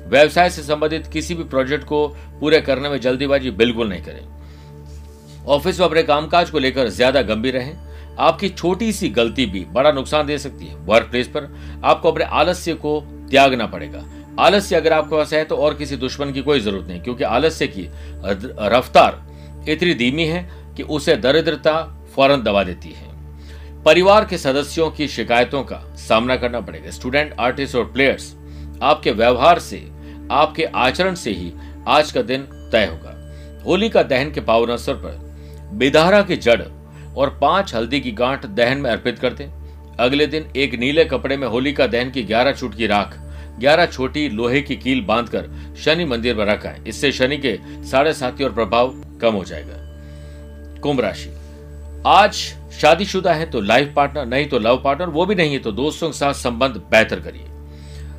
व्यवसाय 0.09 0.49
से 0.49 0.61
संबंधित 0.63 1.07
किसी 1.07 1.35
भी 1.35 1.43
प्रोजेक्ट 1.45 1.83
को 1.83 2.07
पूरे 2.39 2.61
करने 2.61 2.89
में 2.89 2.99
जल्दीबाजी 2.99 3.51
बिल्कुल 3.53 3.89
नहीं 3.89 4.01
करें। 4.03 4.38
ऑफ़िस 5.49 5.79
में 5.79 5.85
अपने 5.87 6.03
कामकाज 6.03 6.49
को 6.49 6.59
लेकर 6.59 6.87
ज़्यादा 6.89 7.21
गंभीर 7.23 7.53
रहें। 7.53 8.15
आपकी 8.19 8.49
छोटी 8.49 8.91
सी 8.93 9.09
गलती 9.09 9.45
भी 9.45 9.65
बड़ा 9.71 9.91
नुकसान 9.91 10.25
दे 10.27 10.37
सकती 10.37 10.65
है। 10.65 10.75
वर्क 10.85 11.07
प्लेस 11.11 11.27
पर 11.27 11.47
आपको 11.83 12.11
अपने 12.11 12.25
आलस्य 12.25 12.73
को 12.75 12.99
त्यागना 13.31 13.65
पड़ेगा। 13.67 14.03
आलस्य 14.39 14.75
अगर 14.75 14.93
आपके 14.93 15.15
पास 15.15 15.33
है 15.33 15.43
तो 15.45 15.55
और 15.57 15.73
किसी 15.73 15.95
दुश्मन 15.97 16.31
की 16.31 16.41
कोई 16.41 16.59
ज़रूरत 16.59 16.87
नहीं, 16.87 17.01
क्योंकि 17.01 17.23
आलस्य 17.25 17.67
की 17.67 17.87
रफ्तार 18.69 19.69
इतनी 19.69 19.93
धीमी 19.93 20.25
है 20.25 20.49
कि 20.77 20.83
उसे 20.85 21.15
दरिद्रता 21.17 21.81
फ़ौरन 22.15 22.41
दबा 22.41 22.63
देती 22.63 22.89
है। 22.89 23.07
परिवार 23.83 24.25
के 24.25 24.37
सदस्यों 24.37 24.89
की 24.91 25.07
शिकायतों 25.07 25.63
का 25.63 25.81
सामना 25.99 26.35
करना 26.35 26.59
पड़ेगा। 26.61 26.91
स्टूडेंट 26.91 27.33
आर्टिस्ट 27.39 27.75
और 27.75 27.85
प्लेयर्स 27.85 28.33
आपके 28.83 29.11
व्यवहार 29.13 29.59
से, 29.59 29.77
आपके 30.31 30.65
आचरण 30.65 31.15
से 31.15 31.31
ही 31.31 31.51
आज 31.87 32.11
का 32.11 32.21
दिन 32.23 32.41
तय 32.71 32.85
होगा। 32.85 33.15
होली 33.63 33.89
का 33.89 34.03
दहन 34.03 34.31
के 34.31 34.41
पावन 34.41 34.69
अवसर 34.69 34.93
पर 34.95 35.27
बिदारा 35.71 36.21
की 36.21 36.35
जड़ 36.37 36.61
और 37.17 37.37
पाँच 37.41 37.73
हल्दी 37.75 37.99
की 37.99 38.11
गांठ 38.11 38.45
दहन 38.45 38.77
में 38.77 38.89
अर्पित 38.91 39.19
करते। 39.19 39.49
अगले 39.99 40.27
दिन 40.27 40.51
एक 40.55 40.73
नीले 40.75 41.05
कपड़े 41.05 41.37
में 41.37 41.47
होली 41.47 41.73
का 41.73 41.87
दहन 41.87 42.11
की 42.11 42.23
ग्यारह 42.23 42.51
चुट 42.51 42.75
की 42.75 42.87
राख, 42.87 43.17
ग्यारह 43.59 43.85
छोटी 43.85 44.27
लोहे 44.29 44.61
की 44.61 44.75
कील 44.75 45.01
बांधकर 45.01 45.49
शनि 45.83 46.05
मंदिर 46.05 46.35
में 46.35 46.45
रखा 46.45 46.69
है 46.69 46.83
इससे 46.87 47.11
शनि 47.11 47.37
के 47.37 47.57
साढ़े 47.85 48.13
साथी 48.13 48.43
और 48.43 48.53
प्रभाव 48.53 48.93
कम 49.21 49.33
हो 49.33 49.43
जाएगा। 49.43 49.75
कुंभ 50.81 50.99
राशि। 50.99 51.29
आज 52.07 52.33
शादीशुदा 52.71 53.33
है 53.33 53.49
तो 53.51 53.61
लाइफ 53.61 53.93
पार्टनर, 53.95 54.25
नहीं 54.25 54.47
तो 54.49 54.59
लव 54.59 54.81
पार्टनर, 54.83 55.07
वो 55.07 55.25
भी 55.25 55.35
नहीं 55.35 55.53
है 55.53 55.59
तो 55.59 55.71
दोस्तों 55.71 56.09
के 56.09 56.17
साथ 56.17 56.33
संबंध 56.33 56.81
बेहतर 56.91 57.19
करिए। 57.19 57.45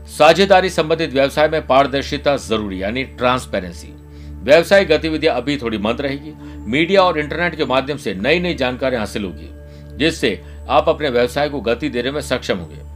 साझेदारी 0.08 0.70
संबंधित 0.70 1.12
व्यवसाय 1.12 1.48
में 1.48 1.66
पारदर्शिता 1.66 2.36
ज़रूरी, 2.36 2.82
यानी 2.82 3.04
ट्रांसपेरेंसी। 3.04 3.92
व्यवसायिक 4.40 4.88
गतिविधियाँ 4.88 5.34
अभी 5.36 5.56
थोड़ी 5.56 5.78
मंद 5.78 6.00
रहेगी। 6.00 6.32
मीडिया 6.66 7.02
और 7.02 7.18
इंटरनेट 7.18 7.54
के 7.54 7.64
माध्यम 7.64 7.96
से 7.96 8.14
नई 8.14 8.40
नई 8.40 8.54
जानकारी 8.54 8.96
हासिल 8.96 9.24
होगी, 9.24 9.48
जिससे 9.96 10.40
आप 10.68 10.88
अपने 10.88 11.08
व्यवसाय 11.08 11.48
को 11.48 11.60
गति 11.60 11.88
देने 11.88 12.10
में 12.10 12.20
सक्षम 12.20 12.58
होंगे। 12.58 12.88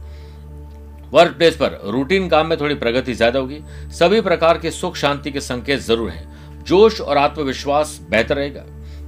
वर्क 1.13 1.35
प्लेस 1.37 1.55
पर 1.55 1.79
रूटीन 1.85 2.27
काम 2.29 2.47
में 2.47 2.57
थोड़ी 2.59 2.75
प्रगति 2.75 3.13
ज़्यादा 3.13 3.39
होगी। 3.39 3.59
सभी 3.91 4.21
प्रकार 4.21 4.57
के 4.57 4.71
सुख, 4.71 4.95
शांति 4.95 5.31
के 5.31 5.39
संकेत 5.41 5.79
ज़रूर 5.81 6.09
हैं। 6.09 6.63
जोश 6.63 7.01
और 7.01 7.17
आत्मविश्वास 7.17 7.99
बेहतर 8.09 8.35
रहेगा। 8.35 8.63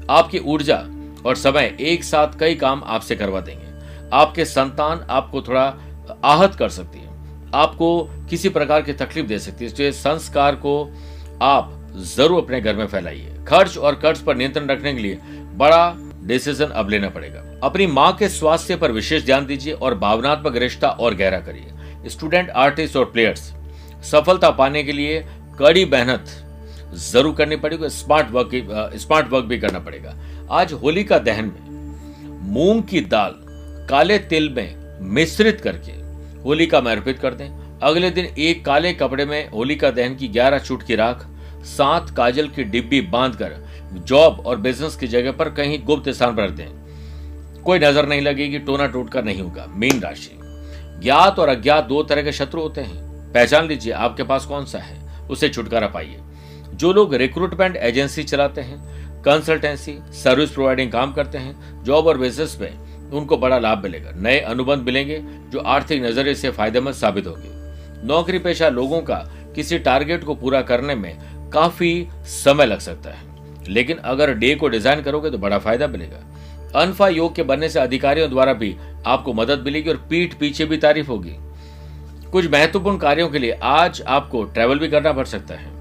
आपकी 0.10 0.40
ऊर्जा 0.40 0.78
और 1.26 1.36
समय 1.36 1.76
एक 1.82 2.04
साथ 2.04 2.40
कई 2.40 2.56
काम 2.56 2.84
आपसे 2.86 3.16
करवा 3.16 3.40
देंगे। 3.40 3.66
आपके 4.14 4.46
संतान 4.46 5.06
आपको 5.10 5.42
थोड़ा 5.42 5.64
आहत 6.26 6.56
कर 6.56 6.70
सकती 6.70 7.00
है। 7.00 7.52
आपको 7.56 7.90
किसी 8.30 8.50
प्रकार 8.50 8.82
की 8.82 8.94
तकलीफ़ 8.94 9.28
दे 9.28 9.40
सकती 9.40 9.66
है 9.66 9.72
इसलिए 9.72 9.92
संस्कार 9.94 10.56
को 10.56 10.84
आप 11.42 11.74
ज़रूर 11.96 12.42
अपने 12.44 12.62
घर 12.62 12.76
में 12.76 12.86
फैलाइए। 12.88 13.34
खर्च 13.48 13.78
और 13.78 13.96
कर्ज 13.96 14.20
पर 14.22 14.36
नियंत्रण 14.36 14.68
रखने 14.70 14.94
के 14.94 15.02
लिए 15.02 15.20
बड़ा 15.56 15.96
डिसीज़न 16.24 16.66
अब 16.66 16.90
लेना 16.90 17.10
पड़ेगा। 17.10 17.44
अपनी 17.64 17.88
माँ 17.88 18.12
के 18.18 18.30
स्वास्थ्य 18.30 18.76
पर 18.76 18.92
विशेष 18.92 19.26
ध्यान 19.26 19.46
दीजिए 19.46 19.74
और 19.74 19.98
भावनात्मक 19.98 20.56
रिश्ता 20.58 20.88
और 20.90 21.16
गहरा 21.16 21.40
करिए। 21.40 22.10
स्टूडेंट 22.10 22.50
आर्टिस्ट 22.50 22.96
और 22.96 23.06
प्लेयर्स 23.06 23.54
सफलता 24.04 24.50
पाने 24.52 24.84
के 24.84 24.92
लिए 24.92 25.24
कड़ी 25.60 25.86
मेहनत 25.86 26.26
ज़रूर 26.96 27.36
करनी 27.36 27.56
पड़ेगी 27.56 27.90
स्मार्ट 27.90 28.32
वर्क 28.32 28.52
स्मार्ट 28.96 29.32
वर्क 29.32 29.46
भी 29.46 29.58
करना 29.60 29.80
पड़ेगा। 29.80 30.16
आज 30.52 30.74
होली 30.74 31.04
का 31.04 31.18
दहन 31.20 31.46
में 31.46 32.52
मूंग 32.54 32.84
की 32.84 33.02
दाल 33.04 33.34
काले 33.90 34.18
तिल 34.20 34.50
में 34.50 35.00
मिश्रित 35.14 35.62
करके 35.62 35.92
होलिका 36.42 36.82
में 36.82 36.92
अर्पित 36.92 37.20
कर 37.20 37.34
दें। 37.34 37.80
अगले 37.80 38.10
दिन 38.12 38.26
एक 38.26 38.64
काले 38.66 38.94
कपड़े 38.94 39.26
में 39.26 39.50
होली 39.50 39.76
का 39.76 39.92
दहन 39.92 40.16
की 40.16 40.28
ग्यारह 40.28 40.60
चुट 40.60 40.84
की 40.84 40.96
राख 40.96 41.26
सात 41.68 42.10
काजल 42.10 42.48
की 42.48 42.64
डिब्बी 42.66 43.02
बांधकर 43.10 43.56
जॉब 43.94 44.40
और 44.46 44.58
बिज़नेस 44.58 44.96
की 44.96 45.08
जगह 45.08 45.32
पर 45.32 45.50
कहीं 45.50 45.84
गुप्त 45.86 46.10
स्थान 46.10 46.36
पर 46.36 46.44
रख 46.44 46.52
दें 46.52 47.64
कोई 47.64 47.80
नज़र 47.80 48.08
नहीं 48.08 48.22
लगेगी, 48.22 48.60
टोना 48.60 48.86
टोटका 48.88 49.22
नहीं 49.22 49.42
होगा। 49.42 49.66
मीन 49.70 50.00
राशि। 50.02 50.38
ज्ञात 51.02 51.40
और 51.40 51.50
अज्ञात 51.50 51.84
दो 51.84 52.02
तरह 52.04 52.22
के 52.22 52.32
शत्रु 52.32 52.62
होते 52.62 52.82
हैं। 52.82 53.32
पहचान 53.34 53.68
लीजिए, 53.68 53.94
आपके 53.94 54.24
पास 54.24 54.46
कौन 54.46 54.66
सा 54.66 54.80
है? 54.80 55.28
उसे 55.30 55.50
छुटकारा 55.50 55.88
पाइए। 55.88 56.20
जो 56.74 56.92
लोग 56.94 57.14
रिक्रूटमेंट 57.16 57.76
एजेंसी 57.76 58.24
चलाते 58.24 58.62
हैं 58.62 59.22
कंसल्टेंसी 59.24 59.98
सर्विस 60.14 60.52
प्रोवाइडिंग 60.52 60.92
काम 60.92 61.14
करते 61.14 61.38
हैं 61.38 61.84
जॉब 61.84 62.08
और 62.08 62.18
बिज़नेस 62.18 62.58
में 62.62 63.12
उनको 63.12 63.38
बड़ा 63.38 63.58
लाभ 63.60 63.84
मिलेगा। 63.84 64.12
नए 64.16 64.40
अनुबंध 64.40 64.84
मिलेंगे, 64.84 65.20
जो 65.52 65.60
आर्थिक 65.60 66.04
नज़रिए 66.04 66.36
से 66.36 66.50
फ़ायदेमंद 66.52 66.96
साबित 66.96 67.28
होंगे। 67.28 68.06
नौकरी 68.08 68.40
पेशा 68.40 68.70
लोगों 68.70 69.02
का 69.02 69.16
किसी 69.56 69.80
टारगेट 69.80 70.24
को 70.24 70.36
पूरा 70.36 70.62
करने 70.62 70.96
में 70.96 71.18
काफ़ी 71.54 72.08
समय 72.26 72.66
लग 72.66 72.80
सकता 72.80 73.10
है। 73.10 73.26
लेकिन 73.70 73.98
अगर 73.98 74.34
डे 74.34 74.54
को 74.56 74.68
डिज़ाइन 74.68 75.02
करोगे 75.02 75.30
तो 75.30 75.38
बड़ा 75.38 75.58
फ़ायदा 75.60 75.88
मिलेगा। 75.88 76.24
अनफा 76.76 77.08
योग 77.08 77.36
के 77.36 77.44
बनने 77.44 77.70
से 77.70 77.80
अधिकारियों 77.80 78.30
द्वारा 78.30 78.54
भी 78.54 78.76
आपको 79.06 79.34
मदद 79.34 79.64
मिलेगी 79.66 79.90
और 79.90 79.98
पीठ 80.10 80.34
पीछे 80.34 80.66
भी 80.66 80.78
तारीफ़ 80.78 81.08
होगी। 81.08 81.36
कुछ 82.32 82.50
महत्वपूर्ण 82.52 82.98
कार्यों 82.98 83.30
के 83.30 83.40
लिए 83.40 83.58
आज 83.64 84.02
आपको 84.08 84.44
ट्रैवल 84.44 84.80
भी 84.80 84.88
करना 84.88 85.14
पड़ 85.14 85.26
सकता 85.26 85.56
है। 85.56 85.76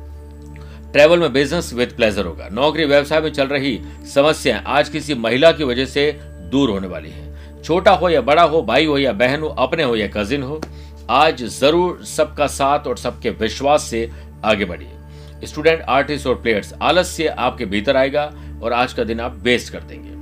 ट्रैवल 0.92 1.18
में 1.18 1.33
बिज़नेस 1.33 1.72
विद 1.72 1.92
प्लेजर 1.96 2.24
होगा। 2.24 2.48
नौकरी, 2.48 2.85
व्यवसाय 2.85 3.20
में 3.20 3.31
चल 3.31 3.46
रही 3.46 3.81
समस्याएँ 4.14 4.62
आज 4.66 4.88
किसी 4.88 5.14
महिला 5.14 5.52
की 5.52 5.64
वजह 5.64 5.85
से 5.87 6.11
दूर 6.50 6.70
होने 6.70 6.88
वाली 6.88 7.11
है। 7.11 7.62
छोटा 7.62 7.92
हो 7.92 8.09
या 8.09 8.20
बड़ा 8.20 8.42
हो, 8.42 8.62
भाई 8.62 8.87
हो 8.87 8.98
या 8.98 9.12
बहन 9.12 9.40
हो, 9.40 9.48
अपने 9.48 9.83
हो 9.83 9.96
या 9.96 10.07
कजिन 10.07 10.42
हो, 10.42 10.61
आज 11.11 11.42
ज़रूर 11.42 12.05
सबका 12.07 12.46
साथ 12.46 12.87
और 12.87 12.98
सबके 12.98 13.31
विश्वास 13.33 13.83
से 13.83 14.11
आगे 14.44 14.64
बढ़िए। 14.64 14.95
स्टूडेंट, 15.44 15.81
आर्टिस्ट 15.81 16.27
और 16.27 16.35
प्लेयर्स, 16.35 16.75
आलस्य 16.83 17.27
आपके 17.27 17.64
भीतर 17.64 17.96
आएगा 17.96 18.33
और 18.62 18.72
आज 18.72 18.92
का 18.92 19.05
दिन 19.05 19.20
आप 19.20 19.37
वेस्ट 19.37 19.72
कर 19.72 19.81
देंगे। 19.81 20.16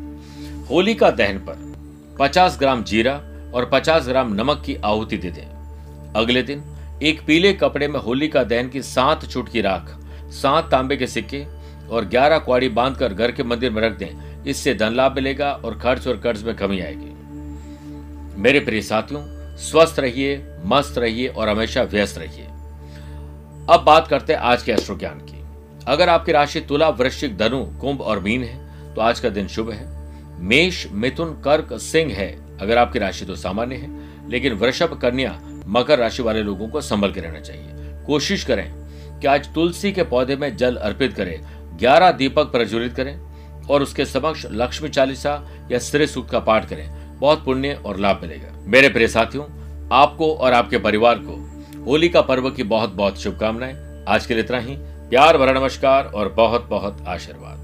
होली 0.64 0.94
का 0.94 1.10
दहन 1.10 1.38
पर 1.38 1.74
50 2.20 2.58
ग्राम 2.58 2.84
जीरा 2.84 3.12
और 3.54 3.70
50 3.72 4.08
ग्राम 4.08 4.32
नमक 4.32 4.62
की 4.66 4.74
आहुति 4.74 5.16
दे 5.16 5.30
दें। 5.30 6.12
अगले 6.16 6.42
दिन 6.42 6.62
एक 7.02 7.26
पीले 7.26 7.52
कपड़े 7.52 7.88
में 7.88 8.00
होली 8.00 8.28
का 8.28 8.44
दहन 8.44 8.68
की 8.68 8.82
सात 8.82 9.24
चुटकी 9.24 9.60
राख, 9.60 10.00
सात 10.24 10.70
तांबे 10.70 10.96
के 10.96 11.06
सिक्के 11.06 11.44
और 11.90 12.04
ग्यारह 12.04 12.38
क्वाड़ी 12.38 12.68
बांधकर 12.68 13.14
घर 13.14 13.32
के 13.32 13.42
मंदिर 13.42 13.70
में 13.70 13.82
रख 13.82 13.98
दें। 13.98 14.42
इससे 14.44 14.74
धन 14.74 14.94
लाभ 14.94 15.14
मिलेगा 15.14 15.52
और 15.52 15.78
खर्च 15.78 16.08
और 16.08 16.16
कर्ज 16.16 16.42
में 16.42 16.54
कमी 16.54 16.80
आएगी। 16.80 17.14
मेरे 18.42 18.60
प्रिय 18.60 18.82
साथियों, 18.82 19.22
स्वस्थ 19.56 19.98
रहिए, 19.98 20.46
मस्त 20.64 20.98
रहिए 20.98 21.28
और 21.28 21.48
हमेशा 21.48 21.82
व्यस्त 21.82 22.18
रहिए। 22.18 22.43
अब 23.70 23.80
बात 23.80 24.08
करते 24.08 24.32
हैं 24.32 24.40
आज 24.40 24.62
के 24.62 24.72
एस्ट्रो 24.72 24.96
ज्ञान 24.96 25.18
की। 25.20 25.44
अगर 25.86 26.08
आपकी 26.08 26.32
राशि 26.32 26.60
तुला, 26.60 26.88
वृश्चिक, 26.88 27.36
धनु, 27.36 27.64
कुंभ 27.80 28.00
और 28.00 28.20
मीन 28.20 28.44
है 28.44 28.94
तो 28.94 29.00
आज 29.00 29.20
का 29.20 29.28
दिन 29.28 29.46
शुभ 29.48 29.70
है। 29.70 29.86
मेष, 30.40 30.86
मिथुन, 30.90 31.30
कर्क, 31.44 31.72
सिंह 31.72 32.12
है, 32.12 32.58
अगर 32.58 32.78
आपकी 32.78 32.98
राशि 32.98 33.24
तो 33.24 33.36
सामान्य 33.36 33.76
है, 33.76 33.88
लेकिन 34.30 34.52
वृषभ, 34.52 34.98
कन्या, 35.02 35.40
मकर 35.66 35.98
राशि 35.98 36.22
वाले 36.22 36.42
लोगों 36.42 36.68
को 36.68 36.80
संभल 36.80 37.12
के 37.12 37.20
रहना 37.20 37.40
चाहिए। 37.40 37.70
कोशिश 38.06 38.44
करें 38.44 38.72
कि 39.20 39.26
आज 39.26 39.52
तुलसी 39.54 39.92
के 39.92 40.02
पौधे 40.02 40.36
में 40.36 40.56
जल 40.56 40.76
अर्पित 40.76 41.14
करें, 41.14 41.40
ग्यारह 41.78 42.10
दीपक 42.12 42.44
प्रज्वलित 42.44 42.94
करें 42.94 43.18
और 43.70 43.82
उसके 43.82 44.04
समक्ष 44.04 44.46
लक्ष्मी 44.50 44.88
चालीसा 44.88 45.50
या 45.72 45.78
श्री 45.78 46.06
सूक्त 46.06 46.30
का 46.30 46.40
पाठ 46.40 46.68
करें। 46.68 47.18
बहुत 47.18 47.44
पुण्य 47.44 47.80
और 47.86 47.96
लाभ 47.96 48.20
मिलेगा। 48.22 48.52
मेरे 48.66 48.88
प्रिय 48.88 49.08
साथियों, 49.08 49.44
आपको 49.92 50.34
और 50.34 50.52
आपके 50.52 50.78
परिवार 50.78 51.18
को 51.18 51.43
होली 51.86 52.08
का 52.08 52.20
पर्व 52.20 52.50
की 52.50 52.62
बहुत 52.62 52.90
बहुत 52.90 53.18
शुभकामनाएँ। 53.18 54.04
आज 54.08 54.26
के 54.26 54.34
लिए 54.34 54.42
इतना 54.42 54.58
ही। 54.58 54.76
प्यार, 54.78 55.38
भरा 55.38 55.52
नमस्कार 55.52 56.04
और 56.04 56.28
बहुत 56.28 56.66
बहुत 56.68 57.04
आशीर्वाद। 57.08 57.63